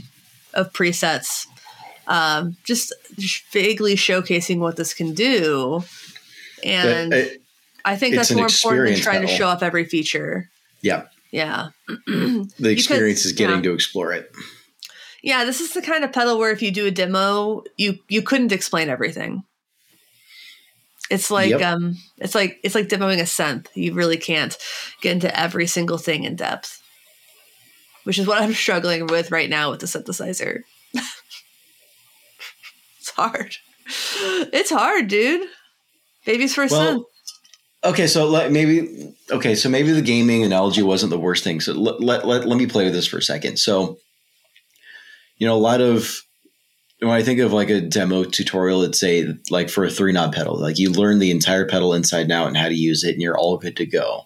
[0.53, 1.45] of presets,
[2.07, 2.93] um, just
[3.51, 5.83] vaguely showcasing what this can do.
[6.63, 7.41] And it,
[7.85, 10.49] I think that's more important than trying to show off every feature.
[10.81, 11.03] Yeah.
[11.31, 11.69] Yeah.
[12.07, 13.61] the experience because, is getting yeah.
[13.63, 14.31] to explore it.
[15.21, 18.21] Yeah, this is the kind of pedal where if you do a demo, you you
[18.21, 19.43] couldn't explain everything.
[21.09, 21.61] It's like yep.
[21.61, 23.67] um it's like it's like demoing a synth.
[23.75, 24.55] You really can't
[25.01, 26.81] get into every single thing in depth.
[28.03, 30.61] Which is what I'm struggling with right now with the synthesizer.
[32.99, 33.55] it's hard.
[33.87, 35.47] It's hard, dude.
[36.25, 37.03] Baby's first well, son.
[37.83, 41.61] Okay, so let, maybe okay, so maybe the gaming analogy wasn't the worst thing.
[41.61, 43.57] So let, let, let, let me play with this for a second.
[43.57, 43.97] So
[45.37, 46.21] you know, a lot of
[46.99, 50.33] when I think of like a demo tutorial, it's say like for a three knob
[50.33, 53.13] pedal, like you learn the entire pedal inside and out and how to use it,
[53.13, 54.25] and you're all good to go.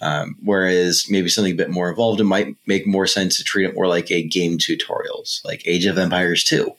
[0.00, 3.66] Um, whereas maybe something a bit more involved, it might make more sense to treat
[3.66, 6.72] it more like a game tutorials, like Age of Empires 2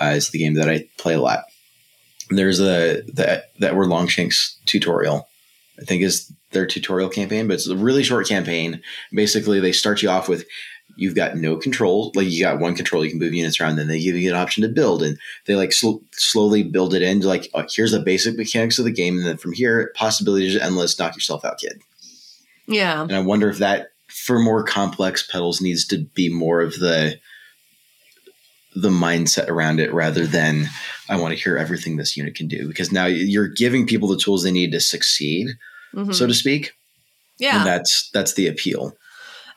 [0.00, 1.44] uh, is the game that I play a lot.
[2.30, 5.28] There's a that that were Longshanks tutorial,
[5.80, 8.80] I think is their tutorial campaign, but it's a really short campaign.
[9.12, 10.46] Basically, they start you off with
[10.98, 12.10] you've got no control.
[12.16, 13.76] Like you got one control, you can move units around.
[13.76, 17.02] Then they give you an option to build, and they like sl- slowly build it
[17.02, 17.20] in.
[17.20, 20.60] Like oh, here's the basic mechanics of the game, and then from here, possibilities are
[20.60, 20.98] endless.
[20.98, 21.80] Knock yourself out, kid.
[22.66, 23.02] Yeah.
[23.02, 27.18] And I wonder if that for more complex pedals needs to be more of the
[28.74, 30.68] the mindset around it rather than
[31.08, 34.18] I want to hear everything this unit can do because now you're giving people the
[34.18, 35.48] tools they need to succeed,
[35.94, 36.12] mm-hmm.
[36.12, 36.72] so to speak.
[37.38, 37.58] Yeah.
[37.58, 38.94] And that's that's the appeal.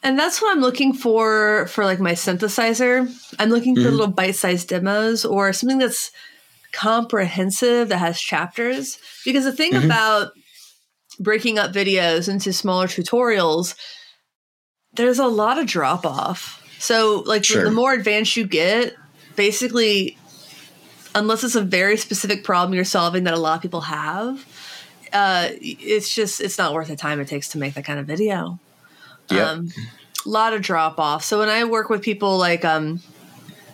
[0.03, 3.11] And that's what I'm looking for for like my synthesizer.
[3.39, 3.91] I'm looking for mm-hmm.
[3.91, 6.11] little bite-sized demos or something that's
[6.73, 9.85] comprehensive that has chapters because the thing mm-hmm.
[9.85, 10.31] about
[11.19, 13.75] breaking up videos into smaller tutorials
[14.93, 16.61] there's a lot of drop off.
[16.79, 17.63] So like sure.
[17.63, 18.95] the, the more advanced you get,
[19.35, 20.17] basically
[21.13, 24.45] unless it's a very specific problem you're solving that a lot of people have,
[25.13, 28.05] uh, it's just it's not worth the time it takes to make that kind of
[28.05, 28.59] video.
[29.31, 29.47] Yep.
[29.47, 29.69] Um,
[30.25, 31.23] a lot of drop off.
[31.23, 33.01] So when I work with people like um,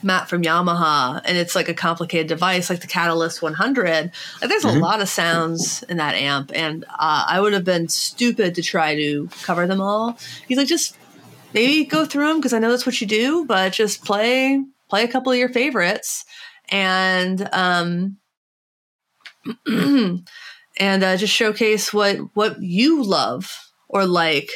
[0.01, 4.63] Matt from Yamaha, and it's like a complicated device like the Catalyst 100, like there's
[4.63, 4.77] mm-hmm.
[4.77, 8.61] a lot of sounds in that amp, and uh, I would have been stupid to
[8.61, 10.17] try to cover them all.
[10.47, 10.97] He's like, just
[11.53, 15.03] maybe go through them because I know that's what you do, but just play play
[15.03, 16.23] a couple of your favorites
[16.69, 18.17] and um
[19.67, 24.49] and uh, just showcase what what you love or like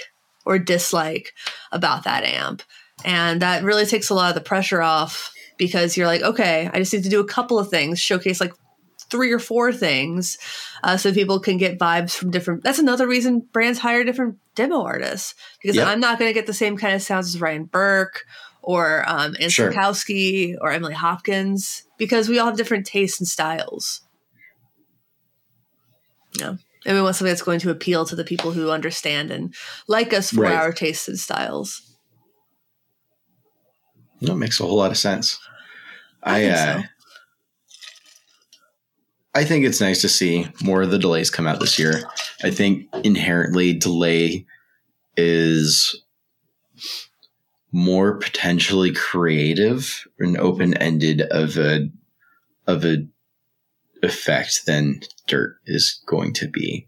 [0.45, 1.33] or dislike
[1.71, 2.63] about that amp.
[3.03, 6.79] And that really takes a lot of the pressure off because you're like, okay, I
[6.79, 8.53] just need to do a couple of things, showcase like
[9.09, 10.37] three or four things
[10.83, 12.63] uh, so people can get vibes from different.
[12.63, 15.87] That's another reason brands hire different demo artists because yep.
[15.87, 18.25] I'm not going to get the same kind of sounds as Ryan Burke
[18.61, 19.73] or um, Ann sure.
[20.61, 24.01] or Emily Hopkins because we all have different tastes and styles.
[26.39, 26.55] Yeah.
[26.85, 29.53] And we want something that's going to appeal to the people who understand and
[29.87, 30.53] like us for right.
[30.53, 31.81] our tastes and styles.
[34.21, 35.39] That makes a whole lot of sense.
[36.23, 36.87] I, I think, uh, so.
[39.33, 42.03] I think it's nice to see more of the delays come out this year.
[42.43, 44.45] I think inherently delay
[45.17, 46.03] is
[47.71, 51.89] more potentially creative and open ended of a
[52.67, 53.07] of a
[54.03, 56.87] effect than dirt is going to be.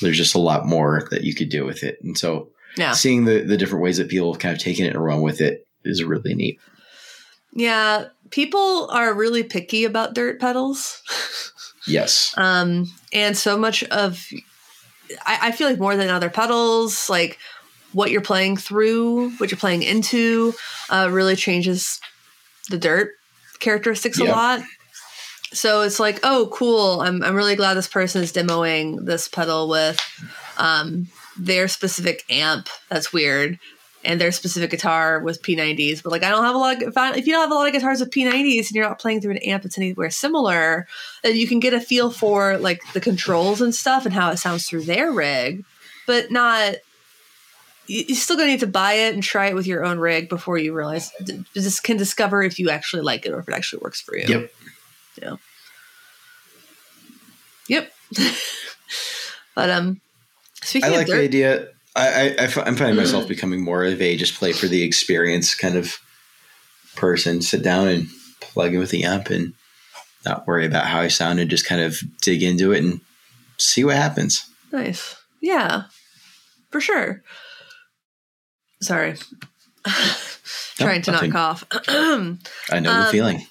[0.00, 1.98] There's just a lot more that you could do with it.
[2.02, 2.92] And so yeah.
[2.92, 5.40] seeing the, the different ways that people have kind of taken it and run with
[5.40, 6.60] it is really neat.
[7.52, 8.06] Yeah.
[8.30, 11.02] People are really picky about dirt pedals.
[11.86, 12.34] yes.
[12.36, 14.28] Um, and so much of
[15.24, 17.38] I, I feel like more than other pedals, like
[17.92, 20.54] what you're playing through, what you're playing into,
[20.90, 22.00] uh, really changes
[22.68, 23.12] the dirt
[23.60, 24.60] characteristics a lot.
[25.52, 27.00] So it's like, oh, cool.
[27.00, 29.98] I'm, I'm really glad this person is demoing this pedal with
[30.58, 32.68] um, their specific amp.
[32.90, 33.58] That's weird.
[34.04, 36.02] And their specific guitar with P90s.
[36.02, 37.54] But like, I don't have a lot of, if, I, if you don't have a
[37.54, 40.86] lot of guitars with P90s and you're not playing through an amp that's anywhere similar,
[41.22, 44.36] then you can get a feel for like the controls and stuff and how it
[44.36, 45.64] sounds through their rig,
[46.06, 46.76] but not
[47.86, 50.28] you- you're still gonna need to buy it and try it with your own rig
[50.28, 51.10] before you realize
[51.54, 54.26] just can discover if you actually like it or if it actually works for you.
[54.28, 54.50] Yep.
[57.68, 57.92] Yep.
[59.54, 60.00] but um,
[60.62, 63.28] speaking I of like the dirt, I, I, am finding myself Mm.
[63.28, 65.96] becoming more of a just play for the experience kind of
[66.96, 67.42] person.
[67.42, 68.06] Sit down and
[68.40, 69.52] plug in with the amp and
[70.24, 73.00] not worry about how I sound and just kind of dig into it and
[73.58, 74.48] see what happens.
[74.72, 75.84] nice, yeah,
[76.70, 77.22] for sure.
[78.80, 79.16] Sorry,
[80.76, 81.30] trying to nothing.
[81.30, 81.64] not cough.
[82.70, 83.46] I know the Um, feeling.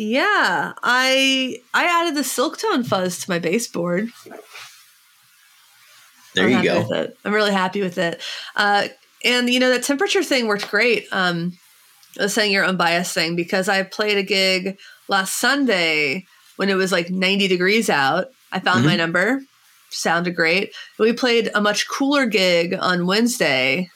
[0.00, 4.08] Yeah, I I added the silk tone fuzz to my baseboard.
[6.34, 7.08] There I'm you go.
[7.24, 8.22] I'm really happy with it.
[8.56, 8.88] Uh,
[9.24, 11.06] and you know, the temperature thing worked great.
[11.12, 11.52] Um,
[12.18, 14.78] I was saying your unbiased thing because I played a gig
[15.08, 16.24] last Sunday
[16.56, 18.26] when it was like 90 degrees out.
[18.52, 18.98] I found my Mhm.
[18.98, 19.40] number,
[19.90, 20.72] sounded great.
[20.98, 23.88] We played a much cooler gig on Wednesday,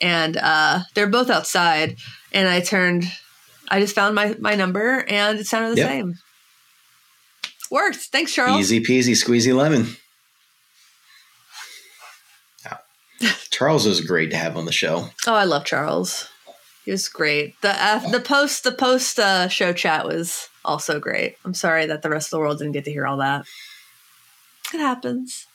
[0.00, 1.96] and uh, they're both outside.
[2.32, 3.04] And I turned,
[3.68, 5.88] I just found my my number, and it sounded the Yep.
[5.90, 6.14] same.
[7.70, 7.96] Worked.
[7.96, 8.60] Thanks, Charles.
[8.60, 9.96] Easy peasy, squeezy lemon.
[12.64, 13.32] Yeah.
[13.50, 15.08] Charles was great to have on the show.
[15.26, 16.28] Oh, I love Charles.
[16.84, 17.60] He was great.
[17.62, 21.36] The uh, the post the post uh, show chat was also great.
[21.44, 23.44] I'm sorry that the rest of the world didn't get to hear all that.
[24.72, 25.46] It happens.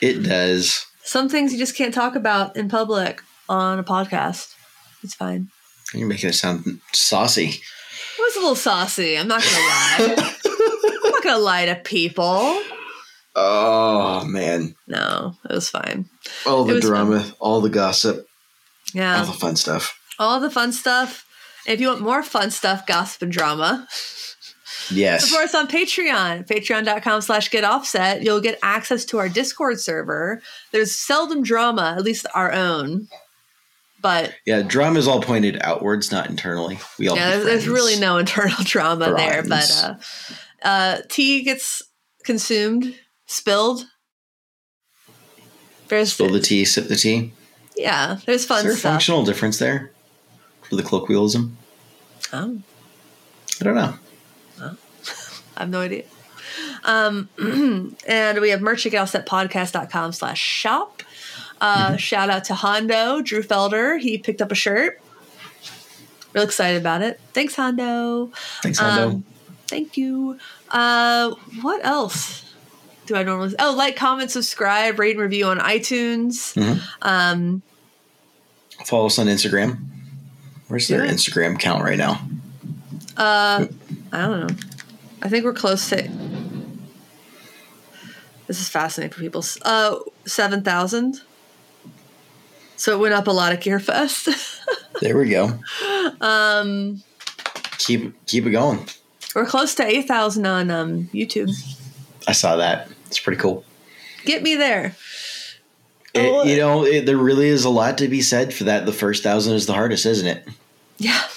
[0.00, 0.86] It does.
[1.04, 4.54] Some things you just can't talk about in public on a podcast.
[5.02, 5.48] It's fine.
[5.94, 7.46] You're making it sound saucy.
[7.46, 9.16] It was a little saucy.
[9.18, 10.32] I'm not gonna lie.
[11.04, 12.60] I'm not gonna lie to people.
[13.36, 14.74] Oh man.
[14.86, 16.06] No, it was fine.
[16.46, 18.26] All the drama, all the gossip,
[18.92, 19.98] Yeah, all the fun stuff.
[20.18, 21.26] all the fun stuff.
[21.66, 23.88] If you want more fun stuff, gossip and drama,
[24.90, 25.24] Yes.
[25.28, 28.22] Support us on Patreon, patreon.com slash get offset.
[28.22, 30.42] You'll get access to our Discord server.
[30.72, 33.08] There's seldom drama, at least our own.
[34.04, 36.78] But Yeah, drama is all pointed outwards, not internally.
[36.98, 39.42] We all yeah, there's, really no internal drama there.
[39.42, 39.94] But uh,
[40.62, 41.82] uh, tea gets
[42.22, 42.94] consumed,
[43.24, 43.86] spilled.
[45.88, 47.32] There's spill the tea, sip the tea.
[47.78, 48.92] yeah, there's Is fun there a stuff.
[48.92, 49.90] functional difference there
[50.60, 51.56] for the colloquialism?
[52.30, 52.58] Oh,
[53.58, 53.94] I don't know.
[55.56, 56.04] I have no idea.
[56.84, 57.30] Um,
[58.06, 61.02] and we have merch at getoffsetpodcast.com slash shop.
[61.60, 61.96] Uh, Mm-hmm.
[61.96, 63.98] Shout out to Hondo, Drew Felder.
[63.98, 65.00] He picked up a shirt.
[66.32, 67.20] Real excited about it.
[67.32, 68.32] Thanks, Hondo.
[68.62, 69.08] Thanks, Hondo.
[69.16, 69.24] Um,
[69.68, 70.38] thank you.
[70.70, 71.30] Uh,
[71.62, 72.44] what else
[73.06, 73.54] do I normally?
[73.58, 76.54] Oh, like, comment, subscribe, rate, and review on iTunes.
[76.54, 76.80] Mhm.
[77.02, 77.62] Um,
[78.84, 79.78] Follow us on Instagram.
[80.68, 81.12] Where's their Yeah.
[81.12, 82.26] Instagram count right now?
[83.16, 83.66] uh,
[84.12, 84.56] I don't know.
[85.22, 86.08] I think we're close to.
[88.46, 89.44] This is fascinating for people.
[89.62, 89.96] Uh,
[90.26, 91.22] seven thousand.
[92.76, 94.60] So it went up a lot at GearFest.
[95.00, 95.58] There we go.
[96.20, 97.02] um,
[97.78, 98.86] Keep keep it going.
[99.34, 101.50] we're close to eight thousand on um, YouTube.
[102.28, 102.88] I saw that.
[103.08, 103.64] It's pretty cool.
[104.24, 104.94] Get me there.
[106.14, 106.44] It- Oh.
[106.44, 108.86] you know, it, there really is a lot to be said for that.
[108.86, 110.46] The first thousand is the hardest, isn't it?
[110.98, 111.20] Yeah.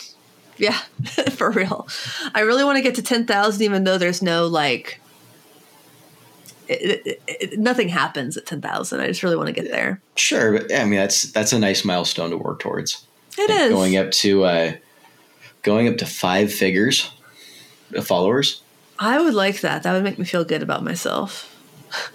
[0.60, 0.78] Yeah,
[1.36, 1.88] for real.
[2.34, 5.00] I really want to get to 10,000 even though there's no like
[6.70, 9.00] it, it, it, nothing happens at 10,000.
[9.00, 10.02] I just really want to get there.
[10.16, 13.06] Sure, but I mean that's that's a nice milestone to work towards.
[13.38, 13.72] It is.
[13.72, 14.72] going up to uh,
[15.62, 17.12] going up to five figures
[17.94, 18.62] of followers.
[19.00, 19.84] I would like that.
[19.84, 21.54] That would make me feel good about myself.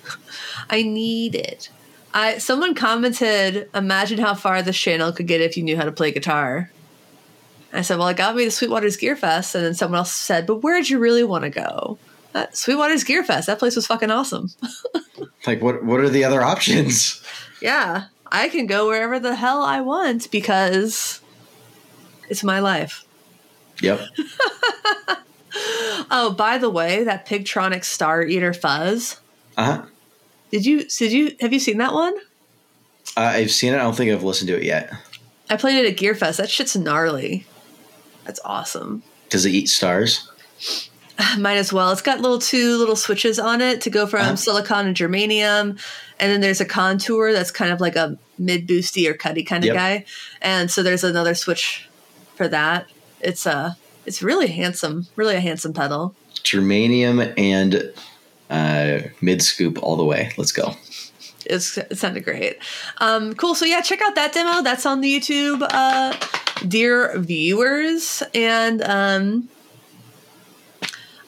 [0.71, 1.71] I need it.
[2.13, 5.93] I someone commented, "Imagine how far this channel could get if you knew how to
[5.93, 6.71] play guitar."
[7.73, 10.47] I said, "Well, it got me to Sweetwater's Gear Fest," and then someone else said,
[10.47, 11.99] "But where'd you really want to go?"
[12.35, 13.47] Uh, Sweetwater's Gear Fest.
[13.47, 14.51] That place was fucking awesome.
[15.47, 17.21] Like what what are the other options?
[17.61, 21.21] yeah, I can go wherever the hell I want because
[22.29, 23.05] it's my life.
[23.81, 24.01] Yep.
[26.15, 29.21] Oh, by the way, that Pigtronix Star Eater Fuzz.
[29.57, 29.83] Uh huh.
[30.51, 32.15] Did you did you have you seen that one?
[33.17, 33.77] Uh, I've seen it.
[33.77, 34.93] I don't think I've listened to it yet.
[35.51, 36.37] I played it at Gearfest.
[36.37, 37.47] That shit's gnarly.
[38.25, 39.03] That's awesome.
[39.31, 40.31] Does it eat stars?
[41.39, 41.91] Might as well.
[41.93, 44.37] It's got little two little switches on it to go from Uh-huh.
[44.37, 45.79] silicon and germanium,
[46.21, 49.65] and then there's a contour that's kind of like a mid boosty or cutty kind
[49.65, 49.77] of Yep.
[49.77, 50.05] guy,
[50.41, 51.89] and so there's another switch
[52.37, 52.87] for that.
[53.21, 53.75] It's uh
[54.07, 56.15] It's really handsome, really a handsome pedal.
[56.43, 57.93] Germanium and
[58.51, 60.33] uh, mid scoop all the way.
[60.37, 60.75] Let's go.
[61.47, 62.57] It's, it sounded great.
[62.99, 63.55] Um, cool.
[63.55, 64.61] So yeah, check out that demo.
[64.63, 66.15] That's on the YouTube, uh,
[66.67, 68.23] dear viewers.
[68.35, 69.49] And um,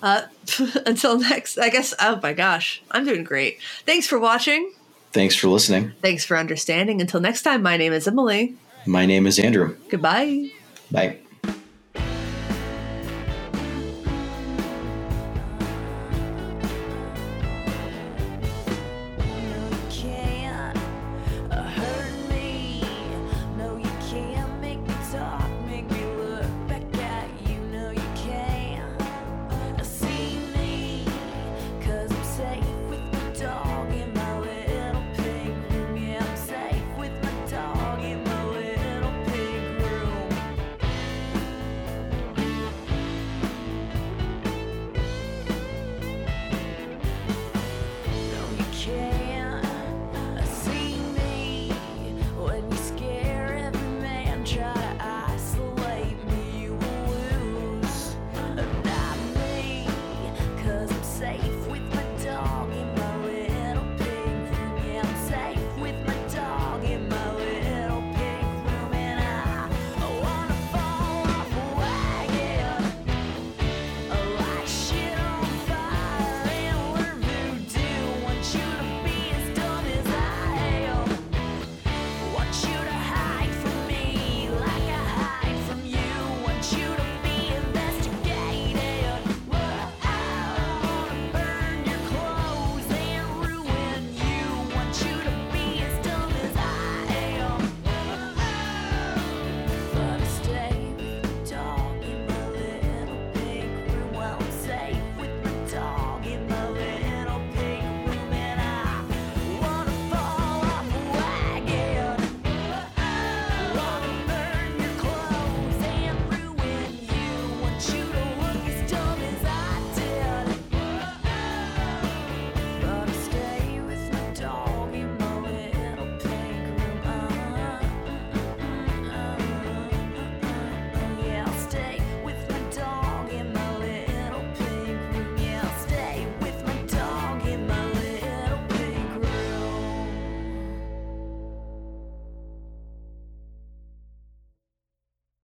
[0.04, 0.26] uh,
[0.86, 1.94] until next, I guess.
[1.98, 3.58] Oh my gosh, I'm doing great.
[3.86, 4.72] Thanks for watching.
[5.12, 5.92] Thanks for listening.
[6.02, 7.00] Thanks for understanding.
[7.00, 8.54] Until next time, my name is Emily.
[8.86, 9.76] My name is Andrew.
[9.88, 10.50] Goodbye.
[10.90, 11.18] Bye.